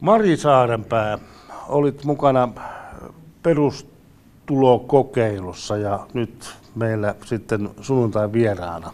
Mari 0.00 0.36
Saarenpää, 0.36 1.18
olit 1.68 2.04
mukana 2.04 2.48
perustulokokeilussa 3.42 5.76
ja 5.76 6.06
nyt 6.14 6.54
meillä 6.74 7.14
sitten 7.24 7.70
sunnuntai 7.80 8.32
vieraana. 8.32 8.92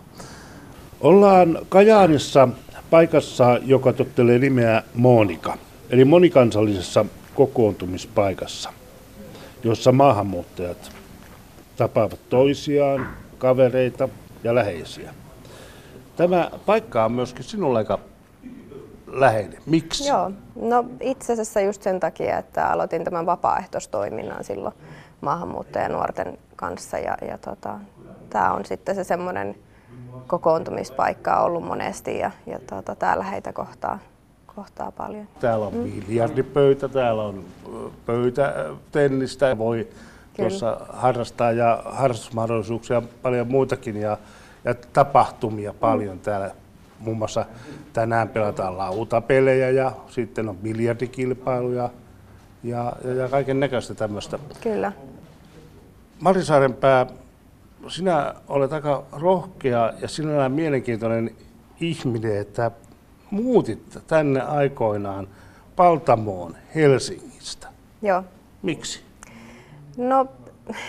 Ollaan 1.01 1.59
Kajaanissa 1.69 2.49
paikassa, 2.91 3.59
joka 3.63 3.93
tottelee 3.93 4.39
nimeä 4.39 4.83
Monika, 4.95 5.59
eli 5.91 6.05
monikansallisessa 6.05 7.05
kokoontumispaikassa, 7.35 8.73
jossa 9.65 9.93
maahanmuuttajat 9.93 10.93
tapaavat 11.77 12.21
toisiaan, 12.29 13.09
kavereita 13.39 14.09
ja 14.45 14.55
läheisiä. 14.55 15.15
Tämä 16.17 16.51
paikka 16.67 17.05
on 17.05 17.13
myöskin 17.13 17.45
sinulle 17.45 17.79
aika 17.79 17.99
läheinen. 19.21 19.59
Miksi? 19.67 20.09
Joo, 20.09 20.31
no 20.61 20.85
itse 21.01 21.33
asiassa 21.33 21.61
just 21.61 21.83
sen 21.83 22.01
takia, 22.01 22.39
että 22.39 22.67
aloitin 22.69 23.05
tämän 23.05 23.27
vapaaehtoistoiminnan 23.27 24.45
silloin 24.45 24.75
maahanmuuttajanuorten 25.21 26.39
kanssa 26.57 26.99
ja, 26.99 27.17
ja 27.29 27.39
tota, 27.39 27.79
tämä 28.31 28.53
on 28.53 28.65
sitten 28.65 28.95
se 28.95 29.05
semmoinen 29.05 29.57
kokoontumispaikka 30.27 31.41
ollut 31.41 31.65
monesti 31.65 32.19
ja, 32.19 32.31
ja 32.47 32.59
tota, 32.59 32.95
täällä 32.95 33.25
heitä 33.25 33.53
kohtaa, 33.53 33.99
kohtaa 34.57 34.93
paljon. 34.93 35.29
Täällä 35.41 35.67
on 35.67 35.75
mm. 35.75 35.83
biljardipöytä, 35.83 36.89
täällä 36.89 37.23
on 37.23 37.45
pöytätennistä, 38.07 39.59
voi 39.59 39.89
tuossa 40.37 40.81
harrastaa 40.89 41.53
ja 41.53 41.83
harrastusmahdollisuuksia 41.85 43.03
paljon 43.23 43.49
muitakin 43.49 43.97
ja, 43.97 44.19
ja 44.65 44.75
tapahtumia 44.75 45.75
paljon 45.81 46.17
mm. 46.17 46.21
täällä. 46.21 46.51
Muun 47.01 47.17
muassa 47.19 47.47
tänään 47.93 48.29
pelataan 48.29 48.79
lautapelejä 48.79 49.71
ja 49.71 49.93
sitten 50.09 50.49
on 50.49 50.57
biljardikilpailuja 50.57 51.91
ja, 52.63 52.93
ja, 53.05 53.15
ja 53.15 53.29
kaiken 53.29 53.61
näköistä 53.61 53.95
tämmöistä. 53.95 54.39
Kyllä. 54.61 54.93
Mari 56.21 56.45
Saarenpää, 56.45 57.07
sinä 57.89 58.35
olet 58.49 58.73
aika 58.73 59.05
rohkea 59.13 59.93
ja 60.01 60.09
sinällään 60.09 60.53
mielenkiintoinen 60.53 61.31
ihminen, 61.81 62.37
että 62.37 62.71
muutit 63.31 63.99
tänne 64.07 64.41
aikoinaan 64.41 65.29
Paltamoon 65.77 66.57
Helsingistä. 66.75 67.69
Joo. 68.03 68.25
Miksi? 68.63 69.03
No 69.97 70.27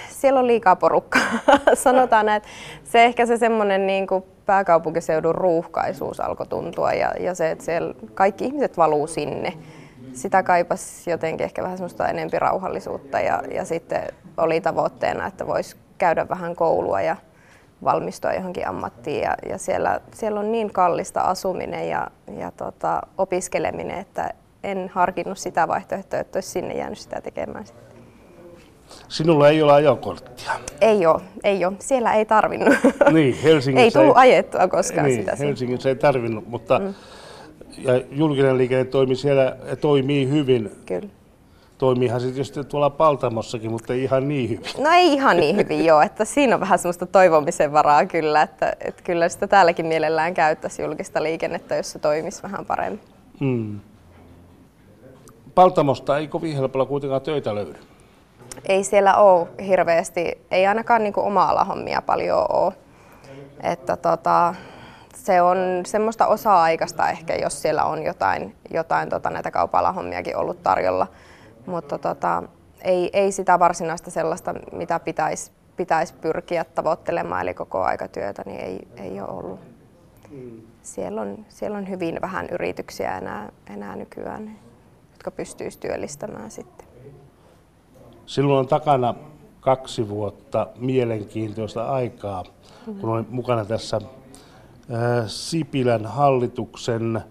siellä 0.09 0.39
on 0.39 0.47
liikaa 0.47 0.75
porukkaa, 0.75 1.21
sanotaan 1.73 2.25
näin. 2.25 2.41
Se 2.83 3.03
ehkä 3.03 3.25
se 3.25 3.37
semmoinen 3.37 3.87
niin 3.87 4.07
kuin 4.07 4.23
pääkaupunkiseudun 4.47 5.35
ruuhkaisuus 5.35 6.19
alkoi 6.19 6.47
tuntua 6.47 6.93
ja, 6.93 7.13
ja 7.19 7.35
se, 7.35 7.51
että 7.51 7.65
siellä 7.65 7.93
kaikki 8.13 8.45
ihmiset 8.45 8.77
valuu 8.77 9.07
sinne. 9.07 9.53
Sitä 10.13 10.43
kaipasi 10.43 11.09
jotenkin 11.11 11.45
ehkä 11.45 11.63
vähän 11.63 11.77
semmoista 11.77 12.07
enempi 12.07 12.39
rauhallisuutta 12.39 13.19
ja, 13.19 13.43
ja 13.51 13.65
sitten 13.65 14.01
oli 14.37 14.61
tavoitteena, 14.61 15.27
että 15.27 15.47
voisi 15.47 15.77
käydä 15.97 16.29
vähän 16.29 16.55
koulua 16.55 17.01
ja 17.01 17.15
valmistua 17.83 18.33
johonkin 18.33 18.67
ammattiin 18.67 19.21
ja, 19.21 19.35
ja 19.49 19.57
siellä, 19.57 20.01
siellä 20.13 20.39
on 20.39 20.51
niin 20.51 20.73
kallista 20.73 21.21
asuminen 21.21 21.89
ja, 21.89 22.07
ja 22.37 22.51
tota, 22.51 23.01
opiskeleminen, 23.17 23.99
että 23.99 24.33
en 24.63 24.91
harkinnut 24.93 25.37
sitä 25.37 25.67
vaihtoehtoa, 25.67 26.19
että 26.19 26.37
olisi 26.37 26.49
sinne 26.49 26.73
jäänyt 26.73 26.97
sitä 26.97 27.21
tekemään. 27.21 27.65
Sinulla 29.07 29.49
ei 29.49 29.61
ole 29.61 29.73
ajokorttia. 29.73 30.51
Ei 30.81 31.05
ole, 31.05 31.21
ei 31.43 31.65
ole. 31.65 31.73
Siellä 31.79 32.13
ei 32.13 32.25
tarvinnut. 32.25 32.75
Niin, 33.11 33.37
Helsingissä 33.43 33.83
ei 33.83 33.91
tullut 33.91 34.17
ajettua 34.17 34.67
koskaan 34.67 35.05
niin, 35.05 35.19
sitä. 35.19 35.35
Helsingissä 35.35 35.89
ei 35.89 35.95
tarvinnut, 35.95 36.47
mutta 36.47 36.79
mm. 36.79 36.93
ja 37.77 38.01
julkinen 38.11 38.57
liikenne 38.57 38.85
toimii 38.85 39.15
siellä 39.15 39.57
toimii 39.81 40.29
hyvin. 40.29 40.71
Kyllä. 40.85 41.09
Toimiihan 41.77 42.21
se 42.21 42.27
tietysti 42.27 42.63
tuolla 42.63 42.89
Paltamossakin, 42.89 43.71
mutta 43.71 43.93
ei 43.93 44.03
ihan 44.03 44.27
niin 44.27 44.49
hyvin. 44.49 44.65
No 44.77 44.89
ei 44.89 45.13
ihan 45.13 45.37
niin 45.37 45.55
hyvin 45.55 45.85
joo, 45.85 46.01
että 46.01 46.25
siinä 46.25 46.55
on 46.55 46.59
vähän 46.59 46.79
semmoista 46.79 47.05
toivomisen 47.05 47.73
varaa 47.73 48.05
kyllä, 48.05 48.41
että, 48.41 48.73
että 48.81 49.03
kyllä 49.03 49.29
sitä 49.29 49.47
täälläkin 49.47 49.85
mielellään 49.85 50.33
käyttäisi 50.33 50.81
julkista 50.81 51.23
liikennettä, 51.23 51.75
jos 51.75 51.91
se 51.91 51.99
toimisi 51.99 52.43
vähän 52.43 52.65
paremmin. 52.65 52.99
Hmm. 53.39 53.79
Paltamosta 55.55 56.17
ei 56.17 56.27
kovin 56.27 56.55
helpolla 56.55 56.85
kuitenkaan 56.85 57.21
töitä 57.21 57.55
löydy 57.55 57.75
ei 58.67 58.83
siellä 58.83 59.15
ole 59.15 59.47
hirveästi, 59.67 60.45
ei 60.51 60.67
ainakaan 60.67 61.03
niin 61.03 61.13
oma 61.17 61.63
hommia 61.63 62.01
paljon 62.01 62.45
ole. 62.49 62.73
Että 63.63 63.97
tota, 63.97 64.55
se 65.15 65.41
on 65.41 65.57
semmoista 65.85 66.27
osa-aikaista 66.27 67.09
ehkä, 67.09 67.35
jos 67.35 67.61
siellä 67.61 67.83
on 67.83 68.03
jotain, 68.03 68.55
jotain 68.73 69.09
tota, 69.09 69.29
näitä 69.29 69.51
kaupalahommiakin 69.51 70.37
ollut 70.37 70.63
tarjolla. 70.63 71.07
Mutta 71.65 71.97
tota, 71.97 72.43
ei, 72.81 73.09
ei 73.13 73.31
sitä 73.31 73.59
varsinaista 73.59 74.11
sellaista, 74.11 74.53
mitä 74.71 74.99
pitäisi 74.99 75.51
pitäisi 75.77 76.13
pyrkiä 76.13 76.63
tavoittelemaan, 76.63 77.41
eli 77.41 77.53
koko 77.53 77.83
aikatyötä, 77.83 78.43
niin 78.45 78.59
ei, 78.59 78.87
ei 78.97 79.21
ole 79.21 79.29
ollut. 79.29 79.59
Siellä 80.83 81.21
on, 81.21 81.45
siellä 81.49 81.77
on 81.77 81.89
hyvin 81.89 82.21
vähän 82.21 82.47
yrityksiä 82.51 83.17
enää, 83.17 83.49
enää 83.73 83.95
nykyään, 83.95 84.59
jotka 85.11 85.31
pystyisivät 85.31 85.81
työllistämään 85.81 86.51
sitten. 86.51 86.86
Silloin 88.27 88.59
on 88.59 88.67
takana 88.67 89.15
kaksi 89.59 90.09
vuotta 90.09 90.67
mielenkiintoista 90.75 91.89
aikaa, 91.89 92.43
kun 92.85 93.09
olen 93.09 93.25
mukana 93.29 93.65
tässä 93.65 94.01
Sipilän 95.27 96.05
hallituksen 96.05 97.21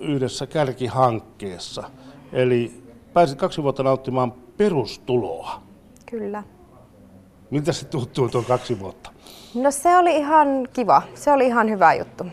yhdessä 0.00 0.46
kärkihankkeessa. 0.46 1.90
Eli 2.32 2.82
pääsit 3.12 3.38
kaksi 3.38 3.62
vuotta 3.62 3.82
nauttimaan 3.82 4.32
perustuloa. 4.56 5.62
Kyllä. 6.06 6.42
Miltä 7.50 7.72
se 7.72 7.86
tuntuu 7.86 8.28
tuon 8.28 8.44
kaksi 8.44 8.80
vuotta? 8.80 9.10
No 9.54 9.70
se 9.70 9.96
oli 9.96 10.16
ihan 10.16 10.68
kiva. 10.72 11.02
Se 11.14 11.32
oli 11.32 11.46
ihan 11.46 11.70
hyvä 11.70 11.94
juttu. 11.94 12.24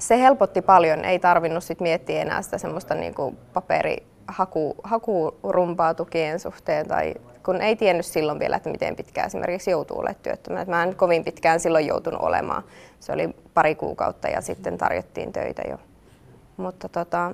Se 0.00 0.20
helpotti 0.20 0.62
paljon. 0.62 1.04
Ei 1.04 1.18
tarvinnut 1.18 1.64
sit 1.64 1.80
miettiä 1.80 2.22
enää 2.22 2.42
sitä 2.42 2.58
semmoista 2.58 2.94
niinku 2.94 3.36
paperi, 3.52 3.96
haku, 4.26 4.76
hakurumpaa 4.84 5.94
tukien 5.94 6.40
suhteen 6.40 6.88
tai 6.88 7.14
kun 7.44 7.60
ei 7.60 7.76
tiennyt 7.76 8.06
silloin 8.06 8.38
vielä, 8.38 8.56
että 8.56 8.70
miten 8.70 8.96
pitkään 8.96 9.26
esimerkiksi 9.26 9.70
joutuu 9.70 9.98
olemaan 9.98 10.22
työttömänä. 10.22 10.64
Mä 10.64 10.82
en 10.82 10.96
kovin 10.96 11.24
pitkään 11.24 11.60
silloin 11.60 11.86
joutunut 11.86 12.20
olemaan. 12.20 12.62
Se 13.00 13.12
oli 13.12 13.34
pari 13.54 13.74
kuukautta 13.74 14.28
ja 14.28 14.40
sitten 14.40 14.78
tarjottiin 14.78 15.32
töitä 15.32 15.62
jo. 15.70 15.78
Mutta 16.56 16.88
tota, 16.88 17.32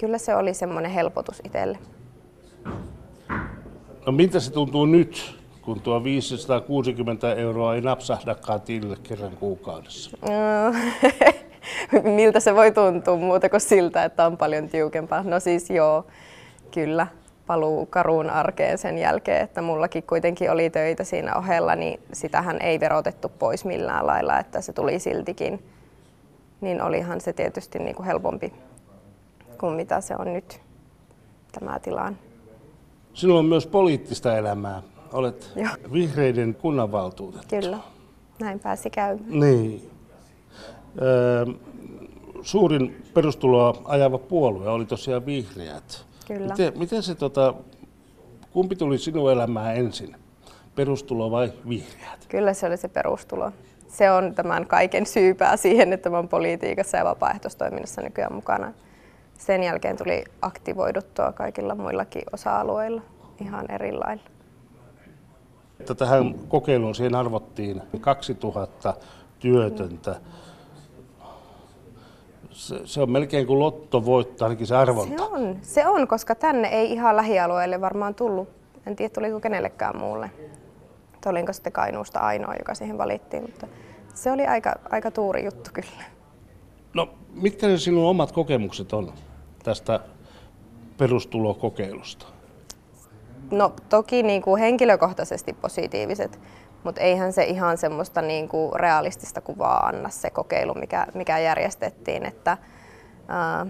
kyllä 0.00 0.18
se 0.18 0.34
oli 0.34 0.54
semmoinen 0.54 0.90
helpotus 0.90 1.42
itselle. 1.44 1.78
No 4.06 4.12
miltä 4.12 4.40
se 4.40 4.52
tuntuu 4.52 4.86
nyt, 4.86 5.38
kun 5.62 5.80
tuo 5.80 6.04
560 6.04 7.34
euroa 7.34 7.74
ei 7.74 7.80
napsahdakaan 7.80 8.60
tilille 8.60 8.96
kerran 9.02 9.36
kuukaudessa? 9.36 10.10
No, 10.22 10.28
miltä 12.16 12.40
se 12.40 12.54
voi 12.54 12.72
tuntua 12.72 13.16
muuta 13.16 13.48
kuin 13.48 13.60
siltä, 13.60 14.04
että 14.04 14.26
on 14.26 14.36
paljon 14.36 14.68
tiukempaa? 14.68 15.22
No 15.22 15.40
siis 15.40 15.70
joo, 15.70 16.06
kyllä 16.70 17.06
paluu 17.46 17.86
karuun 17.86 18.30
arkeen 18.30 18.78
sen 18.78 18.98
jälkeen, 18.98 19.42
että 19.42 19.62
mullakin 19.62 20.02
kuitenkin 20.02 20.50
oli 20.50 20.70
töitä 20.70 21.04
siinä 21.04 21.34
ohella, 21.36 21.76
niin 21.76 22.00
sitähän 22.12 22.62
ei 22.62 22.80
verotettu 22.80 23.28
pois 23.38 23.64
millään 23.64 24.06
lailla, 24.06 24.38
että 24.38 24.60
se 24.60 24.72
tuli 24.72 24.98
siltikin. 24.98 25.62
Niin 26.60 26.82
olihan 26.82 27.20
se 27.20 27.32
tietysti 27.32 27.78
niin 27.78 27.96
kuin 27.96 28.06
helpompi 28.06 28.52
kuin 29.58 29.74
mitä 29.74 30.00
se 30.00 30.14
on 30.18 30.32
nyt 30.32 30.60
tämä 31.52 31.78
tilanne. 31.78 32.18
Sinulla 33.14 33.38
on 33.38 33.46
myös 33.46 33.66
poliittista 33.66 34.38
elämää. 34.38 34.82
Olet 35.12 35.52
Joo. 35.56 35.68
vihreiden 35.92 36.54
kunnanvaltuutettu. 36.54 37.56
Kyllä, 37.60 37.78
näin 38.38 38.60
pääsi 38.60 38.90
käymään. 38.90 39.40
Niin 39.40 39.91
suurin 42.42 43.02
perustuloa 43.14 43.82
ajava 43.84 44.18
puolue 44.18 44.68
oli 44.68 44.84
tosiaan 44.84 45.26
vihreät. 45.26 46.04
Kyllä. 46.26 46.48
Miten, 46.48 46.72
miten 46.78 47.02
se, 47.02 47.14
tota, 47.14 47.54
kumpi 48.52 48.76
tuli 48.76 48.98
sinun 48.98 49.32
elämään 49.32 49.76
ensin, 49.76 50.16
perustulo 50.74 51.30
vai 51.30 51.52
vihreät? 51.68 52.26
Kyllä 52.28 52.54
se 52.54 52.66
oli 52.66 52.76
se 52.76 52.88
perustulo. 52.88 53.52
Se 53.88 54.10
on 54.10 54.34
tämän 54.34 54.66
kaiken 54.66 55.06
syypää 55.06 55.56
siihen, 55.56 55.92
että 55.92 56.10
olen 56.10 56.28
politiikassa 56.28 56.96
ja 56.96 57.04
vapaaehtoistoiminnassa 57.04 58.02
nykyään 58.02 58.34
mukana. 58.34 58.72
Sen 59.38 59.62
jälkeen 59.62 59.96
tuli 59.96 60.24
aktivoiduttua 60.42 61.32
kaikilla 61.32 61.74
muillakin 61.74 62.22
osa-alueilla 62.32 63.02
ihan 63.40 63.70
eri 63.70 63.92
lailla. 63.92 64.22
Tähän 65.98 66.34
kokeiluun 66.48 66.94
siihen 66.94 67.14
arvottiin 67.14 67.82
2000 68.00 68.94
työtöntä. 69.38 70.10
Mm 70.10 70.42
se, 72.52 72.80
se 72.84 73.00
on 73.00 73.10
melkein 73.10 73.46
kuin 73.46 73.58
lotto 73.58 74.04
voittaa, 74.04 74.46
ainakin 74.46 74.66
se 74.66 74.76
arvonta. 74.76 75.16
Se 75.16 75.22
on, 75.22 75.56
se 75.62 75.86
on, 75.86 76.08
koska 76.08 76.34
tänne 76.34 76.68
ei 76.68 76.92
ihan 76.92 77.16
lähialueelle 77.16 77.80
varmaan 77.80 78.14
tullut. 78.14 78.48
En 78.86 78.96
tiedä, 78.96 79.14
tuliko 79.14 79.40
kenellekään 79.40 79.98
muulle. 79.98 80.30
Olinko 81.26 81.52
sitten 81.52 81.72
Kainuusta 81.72 82.20
ainoa, 82.20 82.54
joka 82.54 82.74
siihen 82.74 82.98
valittiin, 82.98 83.42
mutta 83.42 83.66
se 84.14 84.32
oli 84.32 84.46
aika, 84.46 84.74
aika 84.90 85.10
tuuri 85.10 85.44
juttu 85.44 85.70
kyllä. 85.72 86.04
No, 86.94 87.08
mitkä 87.34 87.66
ne 87.68 87.78
sinun 87.78 88.08
omat 88.08 88.32
kokemukset 88.32 88.92
on 88.92 89.12
tästä 89.62 90.00
perustulokokeilusta? 90.98 92.26
No 93.50 93.72
toki 93.88 94.22
niin 94.22 94.42
kuin 94.42 94.60
henkilökohtaisesti 94.60 95.52
positiiviset, 95.52 96.40
mutta 96.84 97.00
eihän 97.00 97.32
se 97.32 97.44
ihan 97.44 97.78
semmoista 97.78 98.22
niin 98.22 98.48
kuin 98.48 98.72
realistista 98.74 99.40
kuvaa 99.40 99.86
anna 99.86 100.08
se 100.08 100.30
kokeilu, 100.30 100.74
mikä, 100.74 101.06
mikä 101.14 101.38
järjestettiin. 101.38 102.26
Että, 102.26 102.58
ää, 103.28 103.66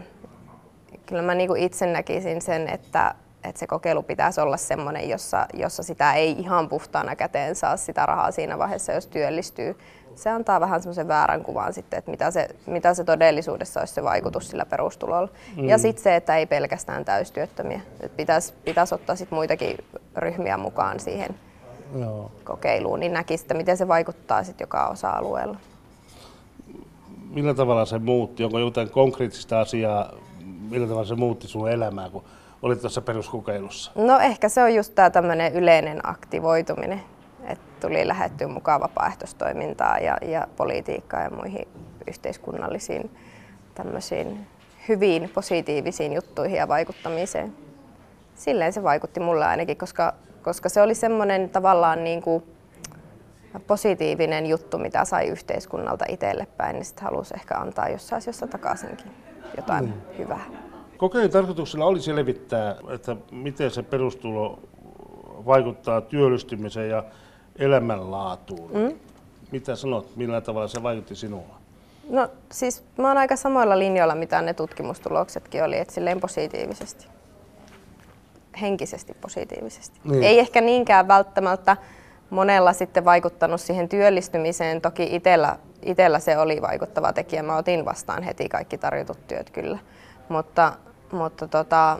kyllä 1.06 1.22
mä 1.22 1.34
niin 1.34 1.48
kuin 1.48 1.62
itse 1.62 1.86
näkisin 1.86 2.42
sen, 2.42 2.68
että, 2.68 3.14
että 3.44 3.58
se 3.58 3.66
kokeilu 3.66 4.02
pitäisi 4.02 4.40
olla 4.40 4.56
semmoinen, 4.56 5.08
jossa, 5.08 5.46
jossa 5.54 5.82
sitä 5.82 6.12
ei 6.12 6.32
ihan 6.32 6.68
puhtaana 6.68 7.16
käteen 7.16 7.54
saa 7.54 7.76
sitä 7.76 8.06
rahaa 8.06 8.30
siinä 8.30 8.58
vaiheessa, 8.58 8.92
jos 8.92 9.06
työllistyy. 9.06 9.78
Se 10.14 10.30
antaa 10.30 10.60
vähän 10.60 10.82
semmoisen 10.82 11.08
väärän 11.08 11.44
kuvan 11.44 11.72
sitten, 11.72 11.98
että 11.98 12.10
mitä 12.10 12.30
se, 12.30 12.48
mitä 12.66 12.94
se 12.94 13.04
todellisuudessa 13.04 13.80
olisi 13.80 13.94
se 13.94 14.02
vaikutus 14.02 14.48
sillä 14.48 14.64
perustulolla. 14.64 15.28
Mm. 15.56 15.68
Ja 15.68 15.78
sitten 15.78 16.02
se, 16.02 16.16
että 16.16 16.36
ei 16.36 16.46
pelkästään 16.46 17.04
täystyöttömiä. 17.04 17.80
Että 18.00 18.16
pitäisi, 18.16 18.54
pitäisi 18.64 18.94
ottaa 18.94 19.16
sit 19.16 19.30
muitakin 19.30 19.76
ryhmiä 20.16 20.56
mukaan 20.56 21.00
siihen 21.00 21.34
Joo. 22.00 22.30
kokeiluun, 22.44 23.00
niin 23.00 23.12
näkisi, 23.12 23.44
että 23.44 23.54
miten 23.54 23.76
se 23.76 23.88
vaikuttaa 23.88 24.44
sitten 24.44 24.64
joka 24.64 24.86
osa-alueella. 24.86 25.56
Millä 27.30 27.54
tavalla 27.54 27.84
se 27.84 27.98
muutti? 27.98 28.44
Onko 28.44 28.58
jotain 28.58 28.90
konkreettista 28.90 29.60
asiaa, 29.60 30.12
millä 30.70 30.86
tavalla 30.86 31.08
se 31.08 31.14
muutti 31.14 31.48
sun 31.48 31.70
elämää, 31.70 32.10
kun 32.10 32.24
olit 32.62 32.80
tuossa 32.80 33.00
peruskokeilussa? 33.00 33.92
No 33.94 34.18
ehkä 34.18 34.48
se 34.48 34.62
on 34.62 34.74
just 34.74 34.94
tämä 34.94 35.10
tämmöinen 35.10 35.52
yleinen 35.52 36.00
aktivoituminen, 36.08 37.02
että 37.44 37.86
tuli 37.88 38.08
lähettyä 38.08 38.48
mukaan 38.48 38.80
vapaaehtoistoimintaa 38.80 39.98
ja, 39.98 40.18
ja 40.22 40.46
politiikkaa 40.56 41.22
ja 41.22 41.30
muihin 41.30 41.68
yhteiskunnallisiin 42.06 43.10
tämmöisiin 43.74 44.46
hyviin 44.88 45.30
positiivisiin 45.34 46.12
juttuihin 46.12 46.56
ja 46.56 46.68
vaikuttamiseen. 46.68 47.54
Silleen 48.34 48.72
se 48.72 48.82
vaikutti 48.82 49.20
mulle 49.20 49.46
ainakin, 49.46 49.76
koska, 49.76 50.14
koska 50.42 50.68
se 50.68 50.82
oli 50.82 50.94
semmoinen 50.94 51.50
tavallaan 51.50 52.04
niin 52.04 52.22
kuin 52.22 52.42
positiivinen 53.66 54.46
juttu, 54.46 54.78
mitä 54.78 55.04
sai 55.04 55.28
yhteiskunnalta 55.28 56.04
itselle 56.08 56.46
päin, 56.56 56.74
niin 56.74 56.84
sitten 56.84 57.04
halusi 57.04 57.34
ehkä 57.34 57.54
antaa 57.54 57.88
jossain 57.88 58.18
asiassa 58.18 58.46
takaisinkin 58.46 59.10
jotain 59.56 59.84
mm. 59.84 59.92
hyvää. 60.18 60.44
Kokeilun 60.96 61.30
tarkoituksena 61.30 61.84
oli 61.84 62.00
selvittää, 62.00 62.76
että 62.94 63.16
miten 63.30 63.70
se 63.70 63.82
perustulo 63.82 64.58
vaikuttaa 65.46 66.00
työllistymiseen 66.00 66.90
ja 66.90 67.04
elämänlaatuun. 67.58 68.70
Mm. 68.72 68.98
Mitä 69.50 69.76
sanot, 69.76 70.16
millä 70.16 70.40
tavalla 70.40 70.68
se 70.68 70.82
vaikutti 70.82 71.14
sinulla? 71.14 71.54
No 72.08 72.28
siis 72.52 72.84
mä 72.96 73.08
oon 73.08 73.18
aika 73.18 73.36
samoilla 73.36 73.78
linjoilla, 73.78 74.14
mitä 74.14 74.42
ne 74.42 74.54
tutkimustuloksetkin 74.54 75.64
oli, 75.64 75.78
että 75.78 75.94
silleen 75.94 76.20
positiivisesti. 76.20 77.06
Henkisesti 78.60 79.14
positiivisesti. 79.20 80.00
Niin. 80.04 80.22
Ei 80.22 80.38
ehkä 80.38 80.60
niinkään 80.60 81.08
välttämättä 81.08 81.76
monella 82.30 82.72
sitten 82.72 83.04
vaikuttanut 83.04 83.60
siihen 83.60 83.88
työllistymiseen. 83.88 84.80
Toki 84.80 85.08
itellä, 85.10 85.58
itellä 85.82 86.18
se 86.18 86.38
oli 86.38 86.62
vaikuttava 86.62 87.12
tekijä. 87.12 87.42
Mä 87.42 87.56
otin 87.56 87.84
vastaan 87.84 88.22
heti 88.22 88.48
kaikki 88.48 88.78
tarjotut 88.78 89.26
työt 89.26 89.50
kyllä. 89.50 89.78
Mutta 90.28 90.72
mutta 91.12 91.48
tota, 91.48 91.98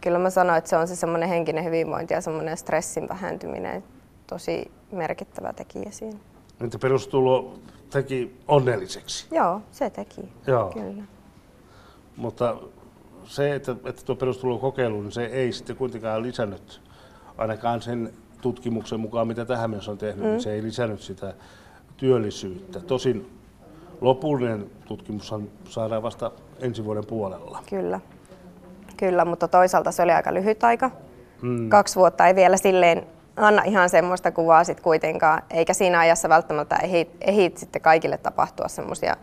kyllä 0.00 0.18
mä 0.18 0.30
sanoin, 0.30 0.58
että 0.58 0.70
se 0.70 0.76
on 0.76 0.88
se 0.88 0.96
semmoinen 0.96 1.28
henkinen 1.28 1.64
hyvinvointi 1.64 2.14
ja 2.14 2.20
semmoinen 2.20 2.56
stressin 2.56 3.08
vähentyminen 3.08 3.84
tosi 4.26 4.70
merkittävä 4.92 5.52
tekijä 5.52 5.90
siinä. 5.90 6.18
Entä 6.60 6.78
perustulo 6.78 7.58
teki 7.90 8.40
onnelliseksi? 8.48 9.26
Joo, 9.30 9.60
se 9.72 9.90
teki, 9.90 10.32
Joo. 10.46 10.70
kyllä. 10.70 11.02
Mutta 12.16 12.56
se, 13.24 13.54
että, 13.54 13.76
että 13.84 14.02
tuo 14.04 14.16
perustulo 14.16 14.58
kokeilu, 14.58 15.02
niin 15.02 15.12
se 15.12 15.24
ei 15.24 15.52
sitten 15.52 15.76
kuitenkaan 15.76 16.22
lisännyt, 16.22 16.80
ainakaan 17.38 17.82
sen 17.82 18.12
tutkimuksen 18.40 19.00
mukaan, 19.00 19.26
mitä 19.26 19.44
tähän 19.44 19.70
mennessä 19.70 19.90
on 19.90 19.98
tehnyt, 19.98 20.18
niin 20.18 20.26
mm. 20.26 20.32
niin 20.32 20.42
se 20.42 20.52
ei 20.52 20.62
lisännyt 20.62 21.00
sitä 21.00 21.34
työllisyyttä. 21.96 22.80
Tosin 22.80 23.38
lopullinen 24.00 24.70
tutkimus 24.86 25.34
saadaan 25.68 26.02
vasta 26.02 26.30
ensi 26.60 26.84
vuoden 26.84 27.06
puolella. 27.06 27.62
Kyllä. 27.70 28.00
Kyllä, 28.96 29.24
mutta 29.24 29.48
toisaalta 29.48 29.92
se 29.92 30.02
oli 30.02 30.12
aika 30.12 30.34
lyhyt 30.34 30.64
aika. 30.64 30.90
Hmm. 31.42 31.68
Kaksi 31.68 31.96
vuotta 31.96 32.26
ei 32.26 32.34
vielä 32.34 32.56
silleen 32.56 33.06
anna 33.36 33.62
ihan 33.62 33.90
semmoista 33.90 34.32
kuvaa 34.32 34.64
sit 34.64 34.80
kuitenkaan, 34.80 35.42
eikä 35.50 35.74
siinä 35.74 35.98
ajassa 35.98 36.28
välttämättä 36.28 36.76
ehdi, 36.76 37.10
ehdi 37.20 37.52
sitten 37.56 37.82
kaikille 37.82 38.18
tapahtua 38.18 38.68
semmoisia 38.68 39.16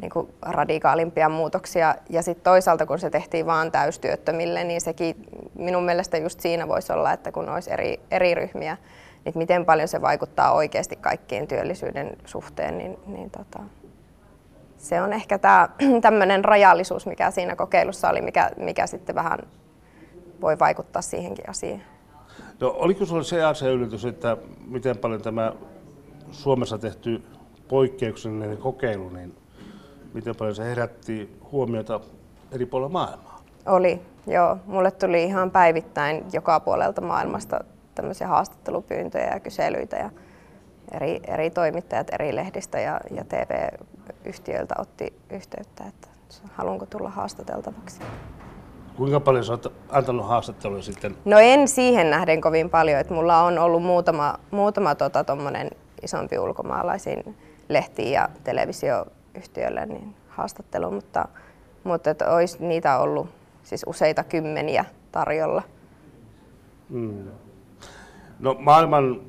niin 0.00 0.28
radikaalimpia 0.42 1.28
muutoksia. 1.28 1.94
Ja 2.10 2.22
sitten 2.22 2.44
toisaalta, 2.44 2.86
kun 2.86 2.98
se 2.98 3.10
tehtiin 3.10 3.46
vaan 3.46 3.72
täystyöttömille, 3.72 4.64
niin 4.64 4.80
sekin 4.80 5.16
minun 5.54 5.84
mielestä 5.84 6.16
just 6.16 6.40
siinä 6.40 6.68
voisi 6.68 6.92
olla, 6.92 7.12
että 7.12 7.32
kun 7.32 7.48
olisi 7.48 7.72
eri, 7.72 8.00
eri 8.10 8.34
ryhmiä, 8.34 8.76
niin 9.24 9.38
miten 9.38 9.64
paljon 9.64 9.88
se 9.88 10.02
vaikuttaa 10.02 10.52
oikeasti 10.52 10.96
kaikkien 10.96 11.48
työllisyyden 11.48 12.16
suhteen, 12.24 12.78
niin, 12.78 12.98
niin 13.06 13.30
tota, 13.30 13.58
se 14.76 15.02
on 15.02 15.12
ehkä 15.12 15.38
tämä 15.38 15.68
tämmöinen 16.02 16.44
rajallisuus, 16.44 17.06
mikä 17.06 17.30
siinä 17.30 17.56
kokeilussa 17.56 18.10
oli, 18.10 18.20
mikä, 18.20 18.50
mikä 18.56 18.86
sitten 18.86 19.14
vähän 19.14 19.38
voi 20.40 20.58
vaikuttaa 20.58 21.02
siihenkin 21.02 21.50
asiaan. 21.50 21.82
No, 22.60 22.74
oliko 22.78 23.04
sinulla 23.04 23.24
se 23.24 23.44
asia 23.44 23.70
yllätys, 23.70 24.04
että 24.04 24.36
miten 24.66 24.98
paljon 24.98 25.22
tämä 25.22 25.52
Suomessa 26.30 26.78
tehty 26.78 27.22
poikkeuksellinen 27.68 28.56
kokeilu, 28.56 29.08
niin 29.08 29.34
miten 30.14 30.36
paljon 30.36 30.54
se 30.54 30.64
herätti 30.64 31.38
huomiota 31.52 32.00
eri 32.52 32.66
puolilla 32.66 32.88
maailmaa? 32.88 33.42
Oli, 33.66 34.00
joo. 34.26 34.56
Mulle 34.66 34.90
tuli 34.90 35.24
ihan 35.24 35.50
päivittäin 35.50 36.24
joka 36.32 36.60
puolelta 36.60 37.00
maailmasta 37.00 37.64
tämmöisiä 37.94 38.28
haastattelupyyntöjä 38.28 39.30
ja 39.34 39.40
kyselyitä 39.40 39.96
ja 39.96 40.10
eri, 40.92 41.20
eri 41.26 41.50
toimittajat 41.50 42.10
eri 42.12 42.36
lehdistä 42.36 42.80
ja, 42.80 43.00
ja 43.10 43.24
TV 43.24 43.68
yhtiöiltä 44.24 44.74
otti 44.78 45.12
yhteyttä, 45.30 45.84
että 45.88 46.08
haluanko 46.54 46.86
tulla 46.86 47.10
haastateltavaksi. 47.10 48.00
Kuinka 48.96 49.20
paljon 49.20 49.44
sä 49.44 49.52
oot 49.52 49.72
antanut 49.88 50.26
haastatteluja 50.26 50.82
sitten? 50.82 51.16
No 51.24 51.38
en 51.38 51.68
siihen 51.68 52.10
nähden 52.10 52.40
kovin 52.40 52.70
paljon, 52.70 53.00
että 53.00 53.14
mulla 53.14 53.42
on 53.42 53.58
ollut 53.58 53.82
muutama, 53.82 54.34
muutama 54.50 54.94
tota, 54.94 55.24
isompi 56.02 56.38
ulkomaalaisiin 56.38 57.36
lehtiin 57.68 58.12
ja 58.12 58.28
televisioyhtiölle 59.38 59.86
niin 59.86 60.14
haastattelu, 60.28 60.90
mutta, 60.90 61.28
mutta 61.84 62.10
että 62.10 62.30
olisi 62.30 62.66
niitä 62.66 62.98
ollut 62.98 63.28
siis 63.62 63.84
useita 63.86 64.24
kymmeniä 64.24 64.84
tarjolla. 65.12 65.62
Hmm. 66.90 67.24
No 68.38 68.56
maailman 68.58 69.20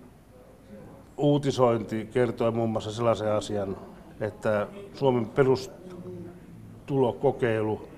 uutisointi 1.18 2.10
kertoi 2.14 2.52
muun 2.52 2.70
muassa 2.70 2.92
sellaisen 2.92 3.32
asian, 3.32 3.78
että 4.22 4.68
Suomen 4.94 5.26
perustulokokeilu 5.26 7.90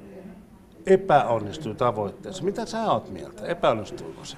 epäonnistui 0.85 1.75
tavoitteessa. 1.75 2.43
Mitä 2.43 2.65
sä 2.65 2.91
oot 2.91 3.09
mieltä? 3.09 3.45
Epäonnistuiko 3.45 4.25
se? 4.25 4.37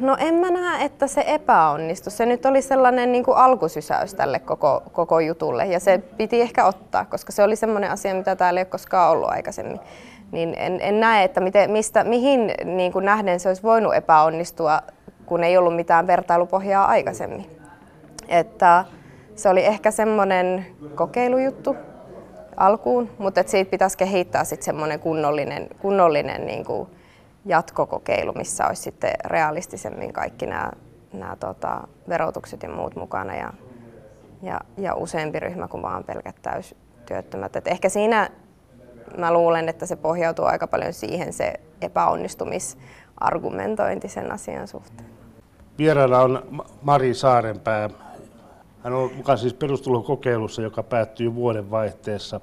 No 0.00 0.16
en 0.20 0.34
mä 0.34 0.50
näe, 0.50 0.84
että 0.84 1.06
se 1.06 1.24
epäonnistui. 1.26 2.12
Se 2.12 2.26
nyt 2.26 2.46
oli 2.46 2.62
sellainen 2.62 3.12
niin 3.12 3.24
kuin 3.24 3.36
alkusysäys 3.36 4.14
tälle 4.14 4.38
koko, 4.38 4.82
koko 4.92 5.20
jutulle 5.20 5.66
ja 5.66 5.80
se 5.80 5.98
piti 5.98 6.40
ehkä 6.40 6.64
ottaa, 6.64 7.04
koska 7.04 7.32
se 7.32 7.42
oli 7.42 7.56
semmoinen 7.56 7.90
asia, 7.90 8.14
mitä 8.14 8.36
täällä 8.36 8.60
ei 8.60 8.62
ole 8.62 8.70
koskaan 8.70 9.10
ollut 9.10 9.30
aikaisemmin. 9.30 9.80
Niin 10.32 10.54
en, 10.58 10.78
en 10.80 11.00
näe, 11.00 11.24
että 11.24 11.40
miten, 11.40 11.70
mistä, 11.70 12.04
mihin 12.04 12.54
niin 12.64 12.92
kuin 12.92 13.04
nähden 13.04 13.40
se 13.40 13.48
olisi 13.48 13.62
voinut 13.62 13.94
epäonnistua, 13.94 14.80
kun 15.26 15.44
ei 15.44 15.56
ollut 15.56 15.76
mitään 15.76 16.06
vertailupohjaa 16.06 16.86
aikaisemmin. 16.86 17.60
Että, 18.28 18.84
se 19.36 19.48
oli 19.48 19.64
ehkä 19.64 19.90
semmoinen 19.90 20.66
kokeilujuttu 20.94 21.76
alkuun, 22.56 23.10
mutta 23.18 23.42
siitä 23.46 23.70
pitäisi 23.70 23.98
kehittää 23.98 24.44
sitten 24.44 24.64
semmoinen 24.64 25.00
kunnollinen, 25.00 25.68
kunnollinen 25.78 26.46
niin 26.46 26.64
kuin 26.64 26.88
jatkokokeilu, 27.46 28.32
missä 28.32 28.66
olisi 28.66 28.82
sitten 28.82 29.12
realistisemmin 29.24 30.12
kaikki 30.12 30.46
nämä, 30.46 30.70
nämä 31.12 31.36
tota, 31.36 31.88
verotukset 32.08 32.62
ja 32.62 32.68
muut 32.68 32.96
mukana 32.96 33.34
ja, 33.34 33.52
ja, 34.42 34.60
ja 34.78 34.94
useampi 34.94 35.40
ryhmä 35.40 35.68
kuin 35.68 35.82
vaan 35.82 36.04
pelkät 36.04 36.36
täystyöttömät. 36.42 37.56
Et 37.56 37.68
ehkä 37.68 37.88
siinä 37.88 38.30
mä 39.18 39.32
luulen, 39.32 39.68
että 39.68 39.86
se 39.86 39.96
pohjautuu 39.96 40.44
aika 40.44 40.66
paljon 40.66 40.92
siihen 40.92 41.32
se 41.32 41.54
epäonnistumisargumentointi 41.80 44.08
sen 44.08 44.32
asian 44.32 44.68
suhteen. 44.68 45.08
Vieraana 45.78 46.20
on 46.20 46.62
Mari 46.82 47.14
Saarenpää, 47.14 47.90
hän 48.82 48.92
on 48.92 49.10
mukana 49.16 49.36
siis 49.36 49.54
perustulokokeilussa, 49.54 50.62
joka 50.62 50.82
päättyy 50.82 51.34
vuoden 51.34 51.70
vaihteessa. 51.70 52.40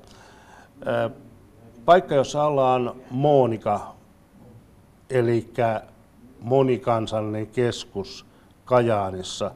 Paikka, 1.85 2.15
jossa 2.15 2.43
ollaan 2.43 2.95
Monika, 3.11 3.93
eli 5.13 5.53
monikansallinen 6.41 7.47
keskus 7.47 8.25
Kajaanissa. 8.65 9.51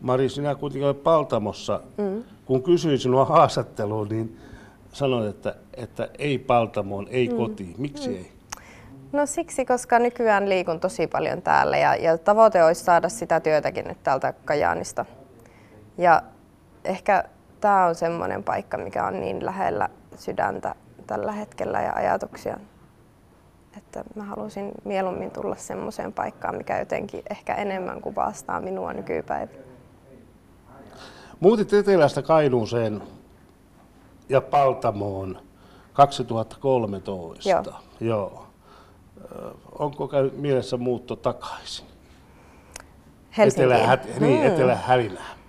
Mari, 0.00 0.28
sinä 0.28 0.54
kuitenkin 0.54 0.86
olet 0.86 1.02
Paltamossa. 1.02 1.80
Mm. 1.96 2.24
Kun 2.44 2.62
kysyin 2.62 2.98
sinua 2.98 3.24
haastatteluun, 3.24 4.08
niin 4.08 4.38
sanoit, 4.92 5.28
että, 5.28 5.54
että 5.74 6.08
ei 6.18 6.38
Paltamoon, 6.38 7.06
ei 7.10 7.28
mm. 7.28 7.36
kotiin. 7.36 7.74
Miksi 7.78 8.08
mm. 8.08 8.14
ei? 8.14 8.32
No 9.12 9.26
siksi, 9.26 9.64
koska 9.64 9.98
nykyään 9.98 10.48
liikun 10.48 10.80
tosi 10.80 11.06
paljon 11.06 11.42
täällä 11.42 11.78
ja, 11.78 11.96
ja 11.96 12.18
tavoite 12.18 12.64
olisi 12.64 12.84
saada 12.84 13.08
sitä 13.08 13.40
työtäkin 13.40 13.84
nyt 13.88 14.02
täältä 14.02 14.34
Kajaanista. 14.44 15.04
Ja 15.98 16.22
ehkä 16.84 17.24
tämä 17.60 17.86
on 17.86 17.94
semmoinen 17.94 18.44
paikka, 18.44 18.78
mikä 18.78 19.06
on 19.06 19.20
niin 19.20 19.44
lähellä 19.44 19.88
sydäntä 20.16 20.74
tällä 21.06 21.32
hetkellä 21.32 21.80
ja 21.80 21.92
ajatuksia. 21.92 22.56
Että 23.76 24.04
mä 24.14 24.24
halusin 24.24 24.72
mieluummin 24.84 25.30
tulla 25.30 25.56
semmoiseen 25.56 26.12
paikkaan, 26.12 26.56
mikä 26.56 26.78
jotenkin 26.78 27.22
ehkä 27.30 27.54
enemmän 27.54 28.00
kuvastaa 28.00 28.60
minua 28.60 28.92
nykypäivänä. 28.92 29.58
Muutit 31.40 31.72
Etelästä 31.72 32.22
Kainuuseen 32.22 33.02
ja 34.28 34.40
Paltamoon 34.40 35.38
2013. 35.92 37.48
Joo. 37.48 37.64
Joo. 38.00 38.46
Onko 39.78 40.08
käynyt 40.08 40.38
mielessä 40.38 40.76
muutto 40.76 41.16
takaisin? 41.16 41.86
Helsinkiin. 43.38 43.72
Etelä, 43.72 43.98
niin, 44.20 44.40
mm. 44.40 44.46
Etelä-Hälinään. 44.46 45.40